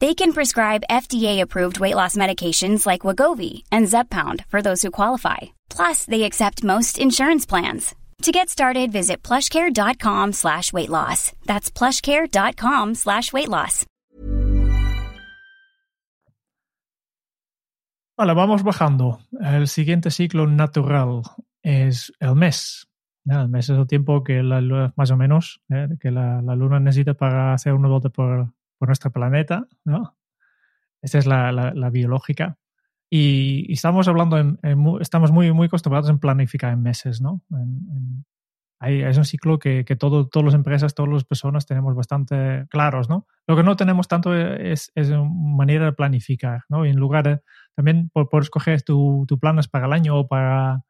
[0.00, 5.38] They can prescribe FDA-approved weight loss medications like Wagovi and Zepbound for those who qualify.
[5.68, 7.96] Plus, they accept most insurance plans.
[8.22, 11.32] To get started, visit plushcare.com slash weight loss.
[11.46, 13.86] That's plushcare.com slash weight loss.
[18.16, 19.18] Vale, vamos bajando.
[19.40, 21.22] El siguiente ciclo natural
[21.62, 22.86] es el mes.
[23.24, 25.88] El mes es el tiempo que la luna, más o menos, ¿eh?
[26.00, 30.16] que la, la, luna necesita para hacer una vuelta por, por nuestro planeta, ¿no?
[31.02, 32.58] Esta es la, la, la biológica.
[33.10, 37.42] Y, y, estamos hablando, en, en, estamos muy, muy acostumbrados en planificar en meses, ¿no?
[37.50, 38.24] En,
[38.80, 42.66] hay, es un ciclo que, que todo, todas las empresas, todas las personas tenemos bastante
[42.70, 43.26] claros, ¿no?
[43.46, 46.86] Lo que no tenemos tanto es, es manera de planificar, ¿no?
[46.86, 47.40] Y en lugar de,
[47.74, 50.84] también por, por escoger tu, tu planes para el año o para,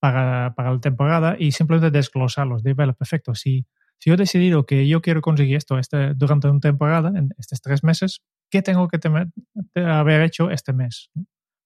[0.00, 3.66] para, para la temporada y simplemente desglosarlos, de, vale, perfecto, si,
[3.98, 7.60] si yo he decidido que yo quiero conseguir esto este, durante una temporada, en estos
[7.60, 9.28] tres meses, ¿qué tengo que temer,
[9.74, 11.10] haber hecho este mes?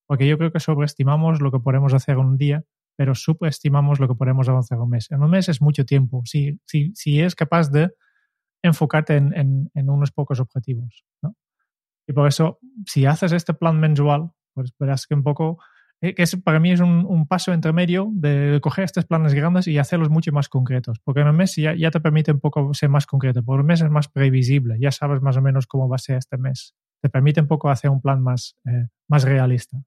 [0.06, 2.64] Porque yo creo que sobreestimamos lo que podemos hacer un día
[2.96, 5.10] pero subestimamos lo que podemos avanzar un mes.
[5.10, 7.90] En un mes es mucho tiempo, si, si, si es capaz de
[8.62, 11.04] enfocarte en, en, en unos pocos objetivos.
[11.22, 11.34] ¿no?
[12.06, 15.58] Y por eso, si haces este plan mensual, pues verás que un poco,
[16.02, 19.78] que es, para mí es un, un, paso intermedio de coger estos planes grandes y
[19.78, 22.88] hacerlos mucho más concretos, porque en un mes ya, ya te permite un poco ser
[22.88, 25.96] más concreto, por un mes es más previsible, ya sabes más o menos cómo va
[25.96, 29.78] a ser este mes, te permite un poco hacer un plan más, eh, más realista.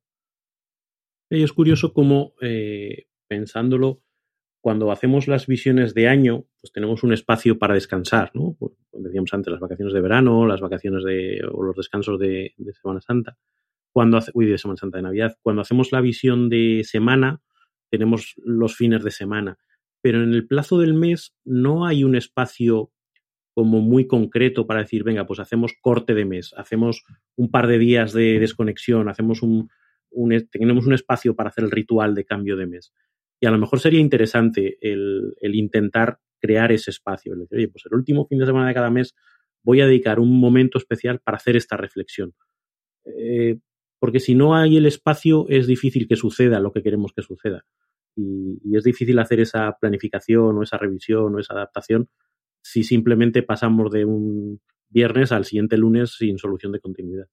[1.29, 4.01] Es curioso cómo, eh, pensándolo,
[4.61, 8.55] cuando hacemos las visiones de año, pues tenemos un espacio para descansar, ¿no?
[8.57, 12.73] Pues decíamos antes, las vacaciones de verano, las vacaciones de, o los descansos de, de
[12.73, 13.37] Semana Santa.
[13.95, 15.37] Cuando hace, uy, de Semana Santa de Navidad.
[15.41, 17.39] Cuando hacemos la visión de semana,
[17.89, 19.57] tenemos los fines de semana.
[20.01, 22.91] Pero en el plazo del mes no hay un espacio
[23.53, 27.05] como muy concreto para decir, venga, pues hacemos corte de mes, hacemos
[27.37, 29.69] un par de días de desconexión, hacemos un,
[30.11, 32.91] un, tenemos un espacio para hacer el ritual de cambio de mes.
[33.39, 37.31] Y a lo mejor sería interesante el, el intentar crear ese espacio.
[37.31, 39.15] El decir, oye, pues el último fin de semana de cada mes
[39.63, 42.33] voy a dedicar un momento especial para hacer esta reflexión.
[43.05, 43.57] Eh,
[44.05, 47.65] porque si no hay el espacio es difícil que suceda lo que queremos que suceda.
[48.15, 52.07] Y, y, es difícil hacer esa planificación o esa revisión o esa adaptación
[52.61, 57.25] si simplemente pasamos de un viernes al siguiente lunes sin solución de continuidad.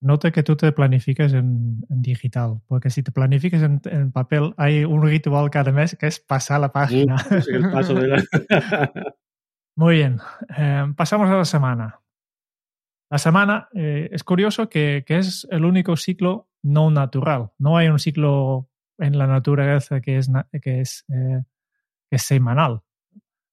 [0.00, 4.52] Note que tú te planifiques en, en digital, porque si te planificas en, en, papel,
[4.56, 7.18] hay un ritual cada mes que es pasar la página.
[7.18, 8.24] Sí, el paso de la...
[9.76, 10.18] Muy bien,
[10.58, 12.00] eh, pasamos a la semana.
[13.10, 17.50] La semana eh, es curioso que, que, es el único ciclo no natural.
[17.58, 21.42] No hay un ciclo en la naturaleza que es, eh,
[22.10, 22.82] que es semanal.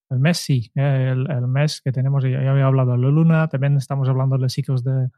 [0.09, 3.77] El mes sí, eh, el, mes que tenemos, ya había hablado de la luna, también
[3.77, 5.09] estamos hablando de ciclos de,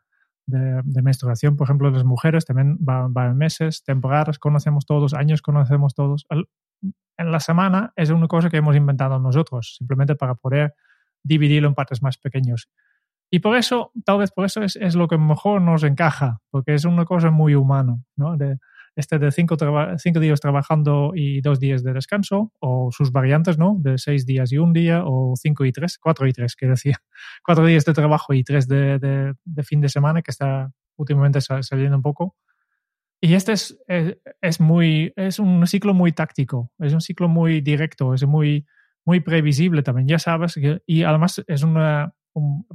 [0.48, 5.42] de, de, menstruación, por ejemplo, las mujeres también van, van, meses, temporadas, conocemos todos, años
[5.42, 6.26] conocemos todos.
[7.18, 10.76] En la semana es una cosa que hemos inventado nosotros, simplemente para poder
[11.24, 12.70] dividirlo en partes más pequeños.
[13.36, 16.74] Y por eso, tal vez por eso es, es lo que mejor nos encaja, porque
[16.74, 18.38] es una cosa muy humana, ¿no?
[18.38, 18.60] De,
[18.96, 19.58] este de cinco,
[19.98, 23.76] cinco, días trabajando y dos días de descanso, o sus variantes, ¿no?
[23.78, 26.98] De seis días y un día, o cinco y tres, cuatro y tres, que decía,
[27.46, 31.42] cuatro días de trabajo y tres de, de, de fin de semana, que está últimamente
[31.42, 32.38] saliendo un poco.
[33.20, 37.60] Y este es, es, es, muy, es un ciclo muy táctico, es un ciclo muy
[37.60, 38.66] directo, es muy,
[39.04, 42.15] muy previsible también, ya sabes, que, y además es una, un,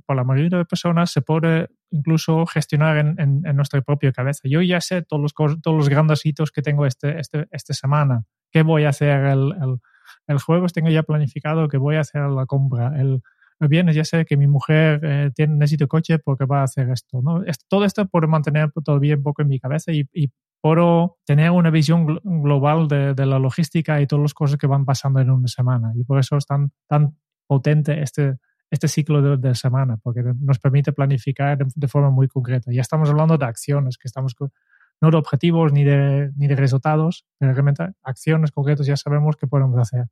[0.06, 4.42] por la mayoría de personas se puede incluso gestionar en, en, en, nuestra propia cabeza.
[4.44, 8.24] Yo ya sé todos los, todos los grandes hitos que tengo este, este, esta semana.
[8.50, 9.80] ¿Qué voy a hacer el, el,
[10.28, 10.72] el, jueves?
[10.72, 12.98] Tengo ya planificado que voy a hacer la compra.
[12.98, 13.22] El,
[13.60, 16.88] el viernes ya sé que mi mujer eh, tiene, necesito coche porque va a hacer
[16.88, 17.20] esto.
[17.22, 17.42] ¿no?
[17.68, 20.30] Todo esto por mantener todavía un poco en mi cabeza y, y
[20.62, 24.84] por tener una visión global de, de, la logística y todas las cosas que van
[24.84, 25.92] pasando en una semana.
[25.94, 28.36] Y por eso es tan, tan potente este,
[28.70, 32.70] este ciclo de, de, semana, porque nos permite planificar de, de, forma muy concreta.
[32.72, 34.36] Ya estamos hablando de acciones, que estamos
[35.00, 39.46] no de objetivos ni de, ni de resultados, pero realmente acciones concretas ya sabemos qué
[39.46, 40.06] podemos hacer.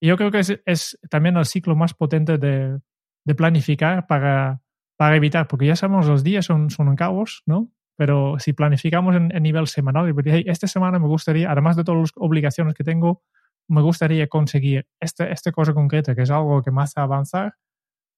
[0.00, 2.78] Y yo creo que es, es también el ciclo más potente de,
[3.24, 4.60] de planificar para,
[4.96, 7.70] para, evitar, porque ya sabemos los días son, son en caos, ¿no?
[7.96, 12.00] Pero si planificamos en, en nivel semanal, hey, esta semana me gustaría, además de todas
[12.00, 13.22] las obligaciones que tengo,
[13.72, 17.54] me gustaría conseguir esta este cosa concreta, que es algo que me hace avanzar,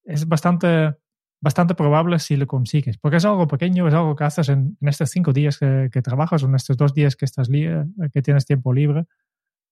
[0.04, 0.94] es bastante,
[1.40, 5.10] bastante probable si lo consigues, porque es algo pequeño, es algo que haces en, estos
[5.10, 9.04] cinco días que, trabajas o en estos dos días que, estás que tienes tiempo libre.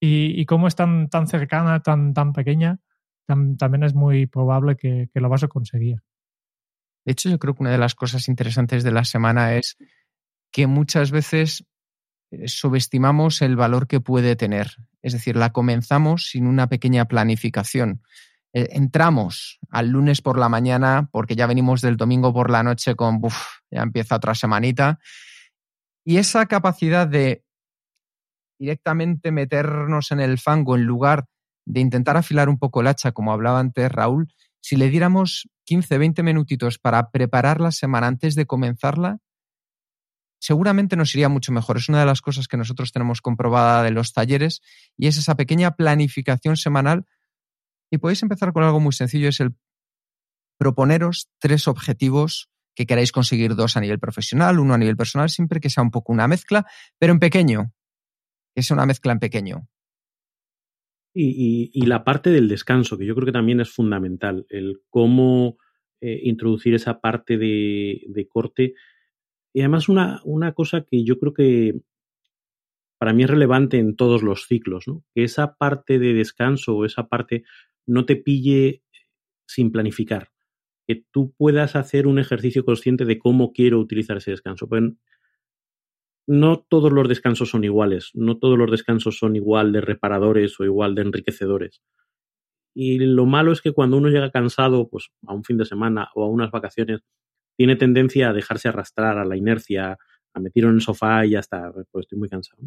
[0.00, 2.80] Y, y como es tan, tan cercana, tan, tan pequeña,
[3.26, 5.96] tam, también es muy probable que, que lo vas a conseguir.
[7.04, 9.76] De hecho, yo creo que una de las cosas interesantes de la semana es
[10.52, 11.71] que muchas veces eh,
[12.46, 14.76] subestimamos el valor que puede tener.
[15.02, 18.02] Es decir, la comenzamos sin una pequeña planificación.
[18.54, 22.94] Eh, entramos al lunes por la mañana porque ya venimos del domingo por la noche
[22.94, 23.20] con,
[23.70, 24.98] ya empieza otra semanita.
[26.04, 27.44] Y esa capacidad de
[28.58, 31.24] directamente meternos en el fango en lugar
[31.64, 35.98] de intentar afilar un poco el hacha, como hablaba antes Raúl, si le diéramos 15,
[35.98, 39.18] 20 minutitos para preparar la semana antes de comenzarla,
[40.42, 41.76] seguramente nos iría mucho mejor.
[41.76, 44.60] Es una de las cosas que nosotros tenemos comprobada de los talleres
[44.96, 47.06] y es esa pequeña planificación semanal.
[47.92, 49.54] Y podéis empezar con algo muy sencillo, es el
[50.58, 55.60] proponeros tres objetivos que queráis conseguir, dos a nivel profesional, uno a nivel personal, siempre
[55.60, 56.66] que sea un poco una mezcla,
[56.98, 57.72] pero en pequeño,
[58.52, 59.68] que sea una mezcla en pequeño.
[61.14, 65.58] Y, la parte del descanso, que yo creo que también es fundamental, el cómo
[66.00, 68.74] eh, introducir esa parte de, corte.
[69.52, 71.80] Y además una, una, cosa que yo creo que
[72.98, 75.04] para mí es relevante en todos los ciclos, ¿no?
[75.14, 77.44] que esa parte de descanso o esa parte
[77.86, 78.82] no te pille
[79.46, 80.30] sin planificar,
[80.86, 84.68] que tú puedas hacer un ejercicio consciente de cómo quiero utilizar ese descanso.
[86.26, 90.64] No todos los descansos son iguales, no todos los descansos son igual de reparadores o
[90.64, 91.82] igual de enriquecedores.
[92.74, 96.08] Y lo malo es que cuando uno llega cansado, pues a un fin de semana
[96.14, 97.00] o a unas vacaciones,
[97.56, 99.98] tiene tendencia a dejarse arrastrar a la inercia,
[100.34, 102.62] a meterlo en el sofá y ya está, pues estoy muy cansado.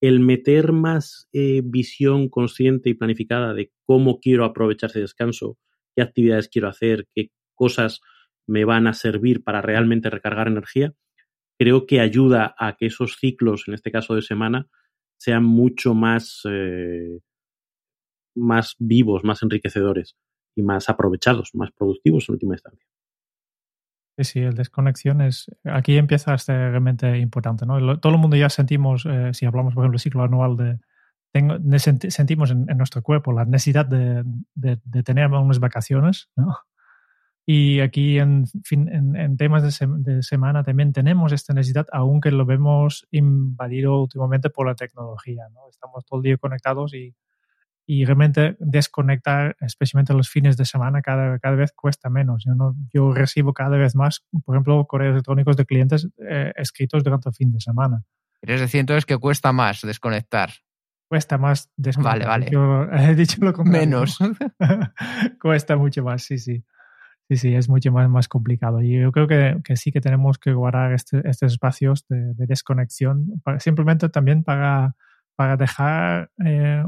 [0.00, 5.58] El meter más eh, visión consciente y planificada de cómo quiero aprovechar ese descanso,
[5.94, 8.00] qué actividades quiero hacer, qué cosas
[8.46, 10.94] me van a servir para realmente recargar energía,
[11.58, 14.66] creo que ayuda a que esos ciclos, en este caso de semana,
[15.18, 17.20] sean mucho más, eh,
[18.34, 20.16] más vivos, más enriquecedores
[20.56, 22.89] y más aprovechados, más productivos en última instancia.
[24.20, 25.50] Sí, sí, el desconexión es.
[25.64, 27.64] Aquí empieza realmente importante.
[27.64, 27.98] ¿no?
[28.00, 30.78] Todo el mundo ya sentimos, eh, si hablamos, por ejemplo, del ciclo anual de.
[31.32, 36.54] Tengo, sentimos en, nuestro cuerpo la necesidad de, de, de tener unas vacaciones, ¿no?
[37.46, 44.02] Y aquí en, en, temas de, semana también tenemos esta necesidad, aunque lo vemos invadido
[44.02, 45.48] últimamente por la tecnología.
[45.54, 45.68] ¿no?
[45.70, 47.14] Estamos todo el día conectados y,
[47.92, 52.44] y realmente desconectar, especialmente los fines de semana, cada, cada vez cuesta menos.
[52.46, 57.02] Yo, no, yo recibo cada vez más, por ejemplo, correos electrónicos de clientes eh, escritos
[57.02, 58.04] durante el fin de semana.
[58.42, 60.50] ¿Quieres decir entonces que cuesta más desconectar?
[61.08, 62.28] Cuesta más desconectar.
[62.28, 62.50] Vale, vale.
[62.52, 63.88] Yo he dicho lo contrario.
[63.88, 64.18] Menos.
[65.42, 66.64] cuesta mucho más, sí, sí.
[67.28, 68.82] Sí, sí, es mucho más, más complicado.
[68.82, 73.42] Y yo creo que, que sí que tenemos que guardar este, estos espacios de, desconexión,
[73.58, 74.94] simplemente también para,
[75.34, 76.84] para dejar eh,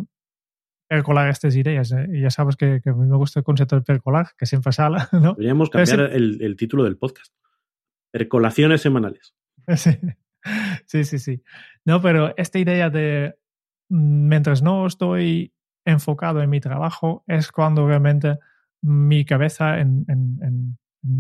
[0.93, 1.91] percolar estas ideas.
[1.93, 2.07] ¿eh?
[2.13, 4.73] Y ya sabes que, que, a mí me gusta el concepto de percolar, que siempre
[4.73, 4.99] sale.
[5.13, 5.35] ¿no?
[5.35, 7.33] Podríamos cambiar el, el, título del podcast.
[8.11, 9.35] Percolaciones semanales.
[10.85, 11.05] Sí.
[11.05, 11.43] sí, sí,
[11.85, 13.37] No, pero esta idea de
[13.89, 18.39] mm, mientras no estoy enfocado en mi trabajo es cuando realmente
[18.83, 20.77] mi cabeza en, en,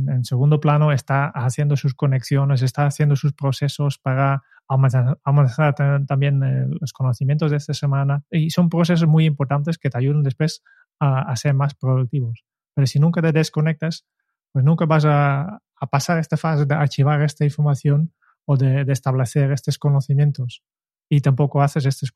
[0.08, 5.74] en, segundo plano está haciendo sus conexiones, está haciendo sus procesos para aumentar,
[6.06, 8.24] también eh, los conocimientos de esta semana.
[8.30, 10.62] Y son procesos muy importantes que te ayudan después
[11.00, 12.44] a, ser más productivos.
[12.74, 14.06] Pero si nunca te desconectas,
[14.52, 18.12] pues nunca vas a, a pasar esta fase de archivar esta información
[18.44, 20.62] o de, de, establecer estos conocimientos.
[21.08, 22.10] Y tampoco haces estas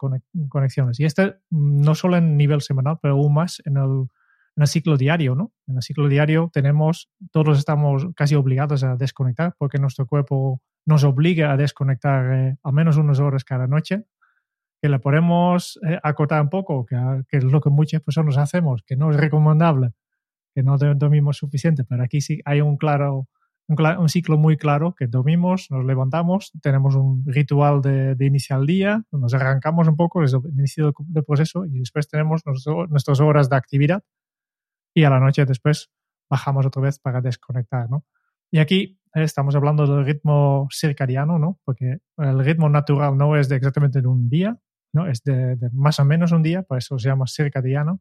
[0.49, 1.01] conexiones.
[1.01, 4.09] Y este no solo en nivel semanal, pero aún más en el
[4.63, 5.53] el ciclo diario, ¿no?
[5.67, 11.05] En el ciclo diario tenemos, todos estamos casi obligados a desconectar porque nuestro cuerpo nos
[11.05, 14.05] obliga a desconectar eh, al menos unas horas cada noche,
[14.81, 16.97] que la podemos eh, acotar un poco, que,
[17.29, 19.93] que, es lo que muchas personas hacemos, que no es recomendable,
[20.55, 23.29] que no dormimos suficiente, pero aquí sí hay un claro,
[23.69, 28.67] un, ciclo muy claro, que dormimos, nos levantamos, tenemos un ritual de, de iniciar el
[28.67, 32.43] día, nos arrancamos un poco desde el inicio del, proceso y después tenemos
[32.89, 34.03] nuestras horas de actividad
[34.97, 35.91] y a la noche después
[36.31, 38.07] bajamos otra vez para desconectar, ¿no?
[38.51, 41.61] Y aquí eh, estamos hablando del ritmo circadiano, ¿no?
[41.65, 44.59] Porque el ritmo natural no es de exactamente de un día,
[44.95, 45.07] ¿no?
[45.07, 48.01] Es de, más o menos un día, por eso se llama circadiano.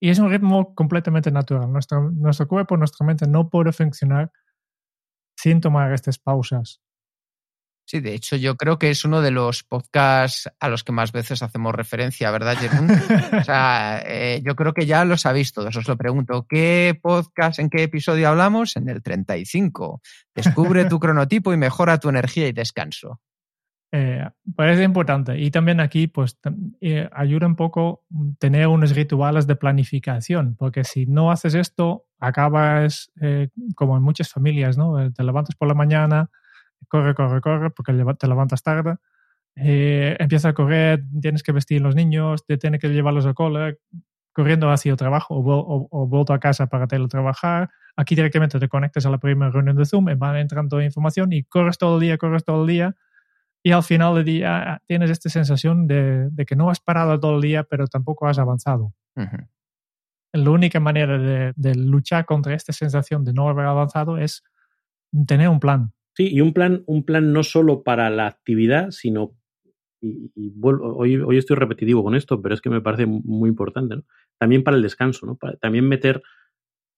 [0.00, 1.72] Y es un ritmo completamente natural.
[1.72, 4.32] Nuestro, nuestro cuerpo, nuestra mente no puede funcionar
[5.36, 6.82] sin tomar estas pausas
[7.88, 11.10] Sí, de hecho yo creo que es uno de los podcasts a los que más
[11.10, 12.90] veces hacemos referencia, ¿verdad, Jerón?
[13.40, 15.74] o sea, eh, yo creo que ya lo sabéis todos.
[15.74, 18.76] Os lo pregunto, ¿qué podcast, en qué episodio hablamos?
[18.76, 20.02] En el 35.
[20.34, 23.22] Descubre tu cronotipo y mejora tu energía y descanso.
[23.90, 25.38] Eh, parece importante.
[25.38, 26.38] Y también aquí, pues,
[26.82, 28.04] eh, ayuda un poco
[28.38, 34.28] tener unos rituales de planificación, porque si no haces esto, acabas eh, como en muchas
[34.28, 35.10] familias, ¿no?
[35.10, 36.28] Te levantas por la mañana,
[36.86, 38.96] corre, corre, corre, porque te levantas tarde,
[39.56, 43.34] eh, empieza a correr, tienes que vestir a los niños, te tienes que llevarlos a
[43.34, 43.78] cole,
[44.32, 47.70] corriendo hacia el trabajo o, o, vuelto a casa para teletrabajar.
[47.96, 51.76] Aquí directamente te conectas a la primera reunión de Zoom, va entrando información y corres
[51.76, 52.94] todo el día, corres todo el día.
[53.64, 57.18] y al final del día ah, tienes esta sensación de, de que no has parado
[57.18, 58.94] todo el día, pero tampoco has avanzado.
[60.32, 64.44] La única manera de, de luchar contra esta sensación de no haber avanzado es
[65.26, 65.92] tener un plan.
[66.18, 69.36] Sí, y un plan, un plan no solo para la actividad, sino,
[70.00, 73.96] y, vuelvo- hoy, hoy estoy repetitivo con esto, pero es que me parece muy importante,
[73.96, 74.04] ¿no?
[74.38, 75.38] También para el descanso, ¿no?
[75.60, 76.22] También meter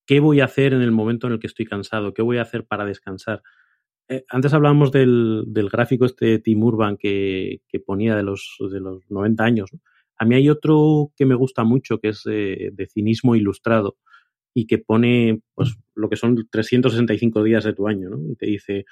[0.06, 2.42] qué voy a hacer en el momento en el que estoy cansado, qué voy a
[2.42, 3.42] hacer para descansar.
[4.08, 8.58] Eh, antes hablábamos del, del gráfico este de Tim Urban que, que ponía de los,
[8.72, 9.70] de los 90 años.
[9.72, 9.80] ¿no?
[10.18, 13.96] A mí hay otro que me gusta mucho, que es eh, de cinismo ilustrado,
[14.54, 18.18] y que pone pues, lo que son 365 días de tu año, ¿no?
[18.30, 18.84] Y te dice,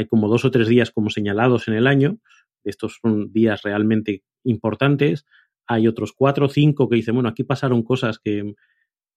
[0.00, 2.18] hay como dos o tres días como señalados en el año,
[2.64, 5.26] estos son días realmente importantes,
[5.66, 8.54] hay otros cuatro o cinco que dicen, bueno, aquí pasaron cosas que,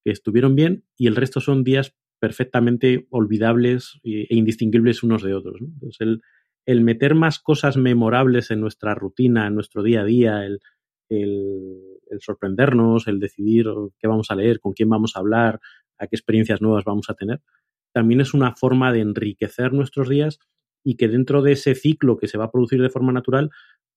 [0.06, 5.62] estuvieron bien y el resto son días perfectamente olvidables e indistinguibles unos de otros.
[5.62, 6.22] Entonces, el,
[6.66, 10.60] el meter más cosas memorables en nuestra rutina, en nuestro día a día, el,
[11.10, 13.68] el sorprendernos, el decidir
[13.98, 15.62] qué vamos a leer, con quién vamos a hablar,
[15.98, 17.42] a qué experiencias nuevas vamos a tener,
[17.94, 20.40] también es una forma de enriquecer nuestros días
[20.84, 23.50] y que dentro de ese ciclo que se va a producir de forma natural,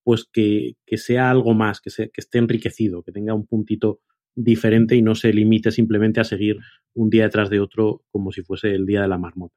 [0.04, 4.00] pues que, que sea algo más, que, se, que esté enriquecido, que tenga un puntito
[4.36, 6.58] diferente y no se limite simplemente a seguir
[6.94, 9.56] un día detrás de otro como si fuese el día de la marmota.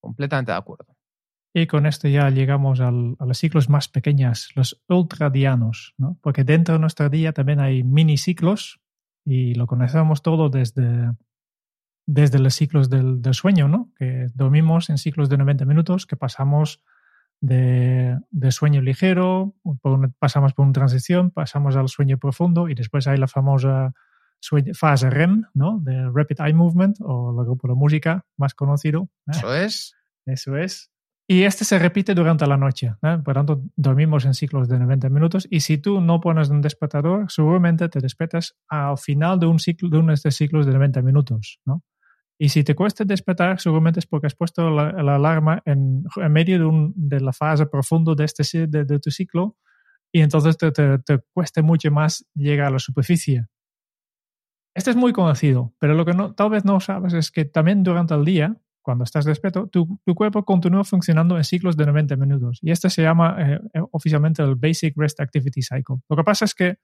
[0.00, 0.96] Completamente de acuerdo.
[1.54, 6.18] Y con esto ya llegamos al- a los ciclos más pequeños, los ultradianos, ¿no?
[6.22, 8.80] Porque dentro de nuestro día también hay mini ciclos
[9.24, 11.12] y lo conocemos todo desde,
[12.10, 13.90] desde los ciclos del, del sueño, ¿no?
[13.98, 16.80] Que dormimos en ciclos de 90 minutos, que pasamos
[17.40, 22.74] de, de sueño ligero, por una- pasamos por una transición, pasamos al sueño profundo y
[22.74, 23.92] después hay la famosa
[24.40, 25.78] sueño- fase REM, ¿no?
[25.80, 29.08] De Rapid Eye Movement o el grupo de música más conocido.
[29.26, 29.32] ¿eh?
[29.32, 29.94] Eso es.
[30.26, 30.90] Eso es.
[31.30, 32.94] Y este se repite durante la noche.
[33.02, 33.18] ¿eh?
[33.22, 37.30] Por tanto, dormimos en ciclos de 90 minutos y si tú no pones un despertador,
[37.30, 41.02] seguramente te despiertas al final de un ciclo de uno de estos ciclos de 90
[41.02, 41.60] minutos.
[41.66, 41.82] ¿no?
[42.40, 46.58] Y si te cuesta despertar, seguramente es porque has puesto la, la alarma en, medio
[46.58, 48.44] de, un, de la fase profunda de, este,
[49.00, 49.56] tu ciclo
[50.12, 53.46] y entonces te, te, cuesta mucho más llegar a la superficie.
[54.74, 57.82] Este es muy conocido, pero lo que no, tal vez no sabes es que también
[57.82, 62.14] durante el día, cuando estás despierto, tu, tu cuerpo continúa funcionando en ciclos de 90
[62.16, 62.60] minutos.
[62.62, 65.96] Y este se llama eh, eh, oficialmente el Basic Rest Activity Cycle.
[66.08, 66.76] Lo que pasa es que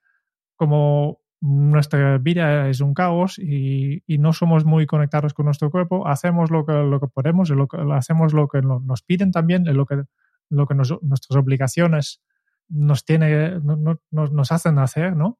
[0.56, 6.06] como nuestra vida es un caos y, y no somos muy conectados con nuestro cuerpo,
[6.08, 9.64] hacemos lo que, lo que podemos, lo que, hacemos lo que no- nos piden también,
[9.76, 10.04] lo que,
[10.50, 12.22] lo que nos- nuestras obligaciones
[12.68, 15.38] nos, tiene, no- no- nos, hacen hacer, ¿no?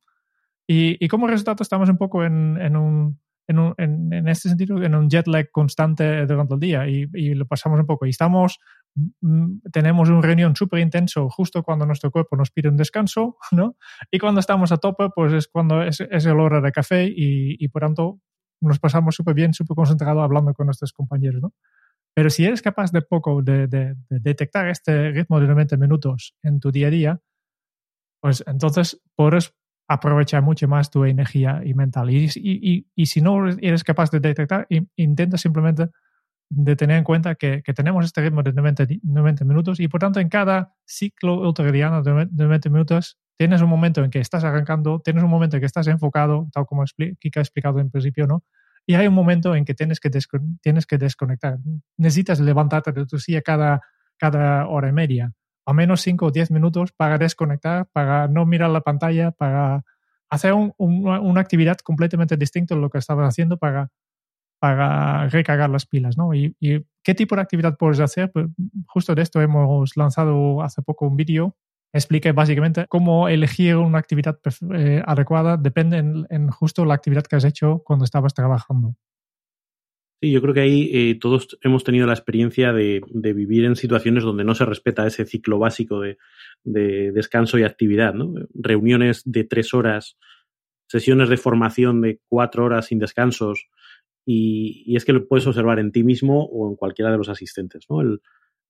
[0.67, 4.49] Y, y como resultado estamos un poco en, en un, en, un- en- en este
[4.51, 8.07] sentido, en un jet lag constante durante el día y, y lo pasamos un poco.
[8.07, 8.59] Y estamos,
[9.73, 13.77] tenemos una reunión súper intenso justo cuando nuestro cuerpo nos pide un descanso, ¿no?
[14.11, 17.57] Y cuando estamos a tope, pues es cuando es, es el hora de café y,
[17.59, 18.21] y por tanto
[18.61, 21.53] nos pasamos súper bien, súper concentrado hablando con nuestros compañeros, ¿no?
[22.15, 26.35] Pero si eres capaz de poco de, de- de detectar este ritmo de 90 minutos
[26.43, 27.21] en tu día a día,
[28.21, 29.55] pues entonces podrás
[29.89, 32.11] aprovechar mucho más tu energía y mental.
[32.11, 35.89] Y, y, y, y si no eres capaz de detectar, in- intenta simplemente
[36.51, 39.89] de tener en cuenta que, que tenemos este ritmo de 90, di- 90 minutos y
[39.89, 44.11] por tanto en cada ciclo ultradiano de 90 de 90 minutos tienes un momento en
[44.11, 46.85] que estás arrancando, tienes un momento en que estás enfocado, tal como
[47.19, 48.45] Kika ha explicado en principio, ¿no?
[48.87, 50.11] Y hay un momento en que tienes que,
[50.63, 51.59] tienes que desconectar.
[51.97, 53.81] Necesitas levantarte de tu silla cada,
[54.19, 55.33] cada hora y media
[55.67, 59.83] al menos 5 o 10 minutos para desconectar, para no mirar la pantalla, para
[60.29, 63.89] hacer un- una actividad completamente distinta de lo que estabas haciendo para,
[64.65, 66.17] para recargar las pilas.
[66.17, 66.33] ¿no?
[66.33, 68.33] ¿Y, y qué tipo de actividad puedes hacer?
[68.33, 68.47] Pues
[68.87, 71.55] justo de esto hemos lanzado hace poco un vídeo.
[71.93, 74.39] Explica básicamente cómo elegir una actividad
[74.75, 78.97] eh, adecuada depende en, en justo la actividad que has hecho cuando estabas trabajando.
[80.23, 84.25] Sí, yo creo que ahí eh, todos hemos tenido la experiencia de, vivir en situaciones
[84.25, 86.17] donde no se respeta ese ciclo básico de,
[86.63, 88.15] de descanso y actividad.
[88.55, 90.17] Reuniones de tres horas,
[90.87, 93.69] sesiones de formación de cuatro horas sin descansos,
[94.25, 97.85] y, es que lo puedes observar en ti mismo o en cualquiera de los asistentes,
[97.89, 98.01] ¿no?
[98.01, 98.21] El,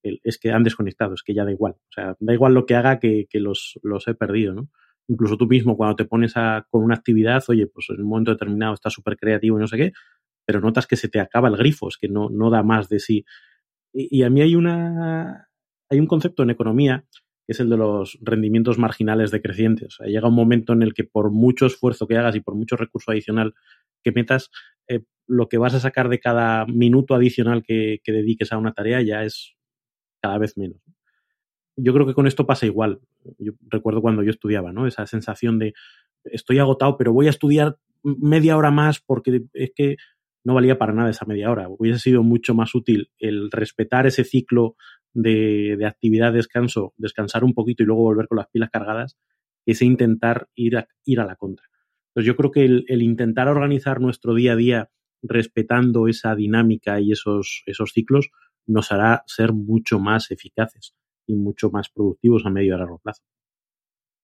[0.03, 1.73] es que han desconectado, es que ya da igual.
[1.73, 4.69] O sea, da igual lo que haga que, que los, los he perdido, ¿no?
[5.09, 8.31] Incluso tú mismo, cuando te pones a, con una actividad, oye, pues en un momento
[8.33, 9.93] determinado estás súper creativo y no sé qué,
[10.45, 13.01] pero notas que se te acaba el grifo, es que no, no da más de
[13.01, 13.25] sí.
[13.93, 15.49] Y, y a mí hay una
[15.91, 17.05] hay un concepto en economía
[17.47, 19.95] que es el de los rendimientos marginales decrecientes.
[20.01, 22.55] O sea, llega un momento en el que por mucho esfuerzo que hagas y por
[22.55, 23.55] mucho recurso adicional
[24.05, 24.51] que metas,
[24.87, 28.73] eh, lo que vas a sacar de cada minuto adicional que, que dediques a una
[28.73, 29.57] tarea ya es
[30.23, 30.81] cada vez menos.
[31.77, 33.01] Yo creo que con esto pasa igual.
[33.39, 34.87] Yo recuerdo cuando yo estudiaba, ¿no?
[34.87, 35.75] Esa sensación de
[36.25, 39.97] estoy agotado, pero voy a estudiar media hora más porque es que
[40.45, 41.69] no valía para nada esa media hora.
[41.69, 44.77] Hubiese sido mucho más útil el respetar ese ciclo
[45.15, 49.17] de, actividad, descanso, descansar un poquito y luego volver con las pilas cargadas,
[49.65, 51.67] que ese intentar ir a, ir a la contra.
[52.15, 54.91] Entonces yo creo que el, intentar organizar nuestro día a día
[55.21, 58.31] respetando esa dinámica y esos, esos ciclos
[58.67, 60.95] nos hará ser mucho más eficaces
[61.27, 63.23] y mucho más productivos a medio y largo plazo.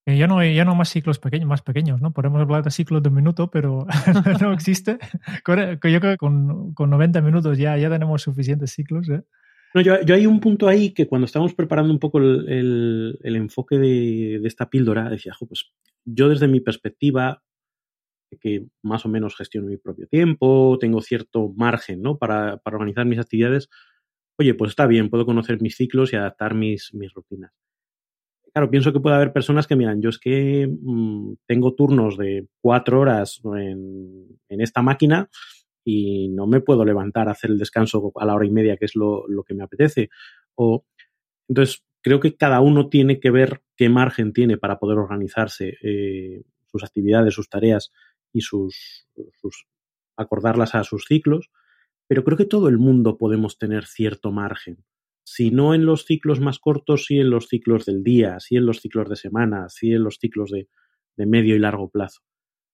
[0.07, 2.12] Ya no, ya no más ciclos pequeños, más pequeños, ¿no?
[2.12, 3.86] Podemos hablar de ciclos de un minuto, pero
[4.41, 4.99] no existe.
[5.47, 9.09] Yo creo que con, con 90 minutos ya, ya tenemos suficientes ciclos.
[9.09, 9.22] ¿eh?
[9.74, 13.36] No, yo, yo, hay un punto ahí que cuando estábamos preparando un poco el, el,
[13.36, 15.72] enfoque de, de, esta píldora, decía, pues
[16.05, 17.43] yo desde mi perspectiva,
[18.39, 22.18] que más o menos gestiono mi propio tiempo, tengo cierto margen ¿no?
[22.18, 23.68] para, para organizar mis actividades,
[24.39, 27.53] oye, pues está bien, puedo conocer mis ciclos y adaptar mis, mis rutinas.
[28.53, 32.49] Claro, pienso que puede haber personas que miran, yo es que mmm, tengo turnos de
[32.61, 35.28] cuatro horas en, en esta máquina
[35.85, 38.85] y no me puedo levantar a hacer el descanso a la hora y media, que
[38.85, 40.11] es lo, lo que me apetece.
[40.55, 40.85] O,
[41.49, 46.43] entonces, creo que cada uno tiene que ver qué margen tiene para poder organizarse eh,
[46.66, 47.93] sus actividades, sus tareas
[48.33, 49.07] y sus,
[49.41, 49.66] sus,
[50.16, 51.51] acordarlas a sus ciclos,
[52.07, 54.85] pero creo que todo el mundo podemos tener cierto margen.
[55.24, 58.66] Si no en los ciclos más cortos, sí en los ciclos del día, sí en
[58.66, 60.68] los ciclos de semana, sí en los ciclos de,
[61.16, 62.22] de medio y largo plazo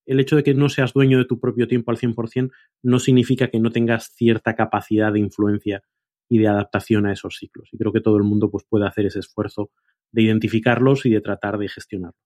[0.06, 2.50] el hecho de que no seas dueño de tu propio tiempo al 100%
[2.82, 5.82] no significa que no tengas cierta capacidad de influencia
[6.28, 7.68] y de adaptación a esos ciclos.
[7.72, 9.70] Y creo que todo el mundo pues, puede hacer ese esfuerzo
[10.12, 12.22] de identificarlos y de tratar de gestionarlos.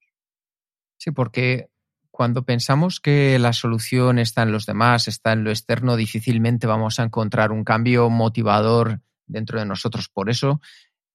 [0.99, 1.71] Sí, porque
[2.11, 6.99] cuando pensamos que la solución está en los demás, está en lo externo, difícilmente vamos
[6.99, 10.09] a encontrar un cambio motivador dentro de nosotros.
[10.09, 10.61] Por eso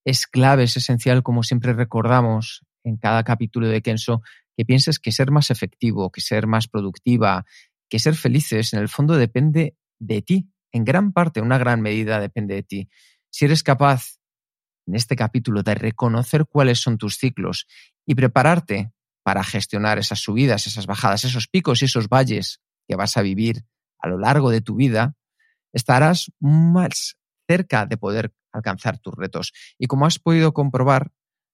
[0.05, 4.21] es clave, es esencial, como siempre recordamos en cada capítulo de Kenso,
[4.55, 7.45] que pienses que ser más efectivo, que ser más productiva,
[7.89, 10.49] que ser felices, en el fondo depende de ti.
[10.71, 12.89] En gran parte, una gran medida depende de ti.
[13.29, 14.17] Si eres capaz,
[14.87, 17.67] en este capítulo, de reconocer cuáles son tus ciclos
[18.05, 18.91] y prepararte
[19.26, 23.65] para gestionar esas subidas, esas bajadas, esos picos y esos valles que vas a vivir
[23.97, 25.15] a lo largo de tu vida,
[25.73, 27.17] estarás más
[27.47, 29.51] cerca de poder alcanzar tus retos.
[29.80, 31.11] Y como has podido comprobar,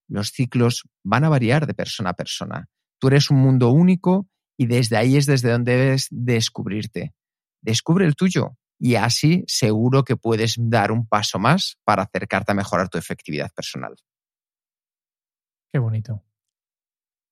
[0.10, 2.68] los ciclos van a variar de persona a persona.
[3.00, 7.14] Tú eres un mundo único y desde ahí es desde donde debes descubrirte.
[7.62, 12.56] Descubre el tuyo y así seguro que puedes dar un paso más para acercarte a
[12.56, 13.96] mejorar tu efectividad personal.
[15.72, 16.22] Qué bonito.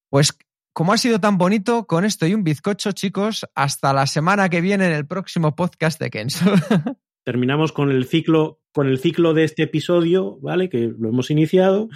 [0.09, 0.37] Pues
[0.73, 4.61] como ha sido tan bonito, con esto y un bizcocho, chicos, hasta la semana que
[4.61, 6.45] viene en el próximo podcast de Kenzo.
[7.25, 10.69] Terminamos con el ciclo, con el ciclo de este episodio, ¿vale?
[10.69, 11.89] Que lo hemos iniciado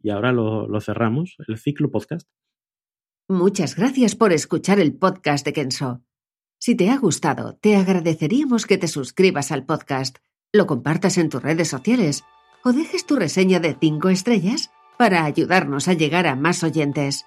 [0.00, 2.28] y ahora lo, lo cerramos, el ciclo podcast.
[3.28, 6.02] Muchas gracias por escuchar el podcast de Kenso.
[6.58, 10.18] Si te ha gustado, te agradeceríamos que te suscribas al podcast,
[10.52, 12.24] lo compartas en tus redes sociales
[12.64, 17.26] o dejes tu reseña de 5 estrellas para ayudarnos a llegar a más oyentes.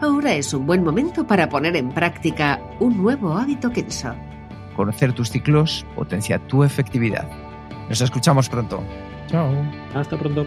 [0.00, 4.14] ahora es un buen momento para poner en práctica un nuevo hábito Kenso.
[4.76, 7.28] Conocer tus ciclos potencia tu efectividad.
[7.88, 8.82] Nos escuchamos pronto.
[9.28, 9.52] Chao.
[9.94, 10.46] Hasta pronto.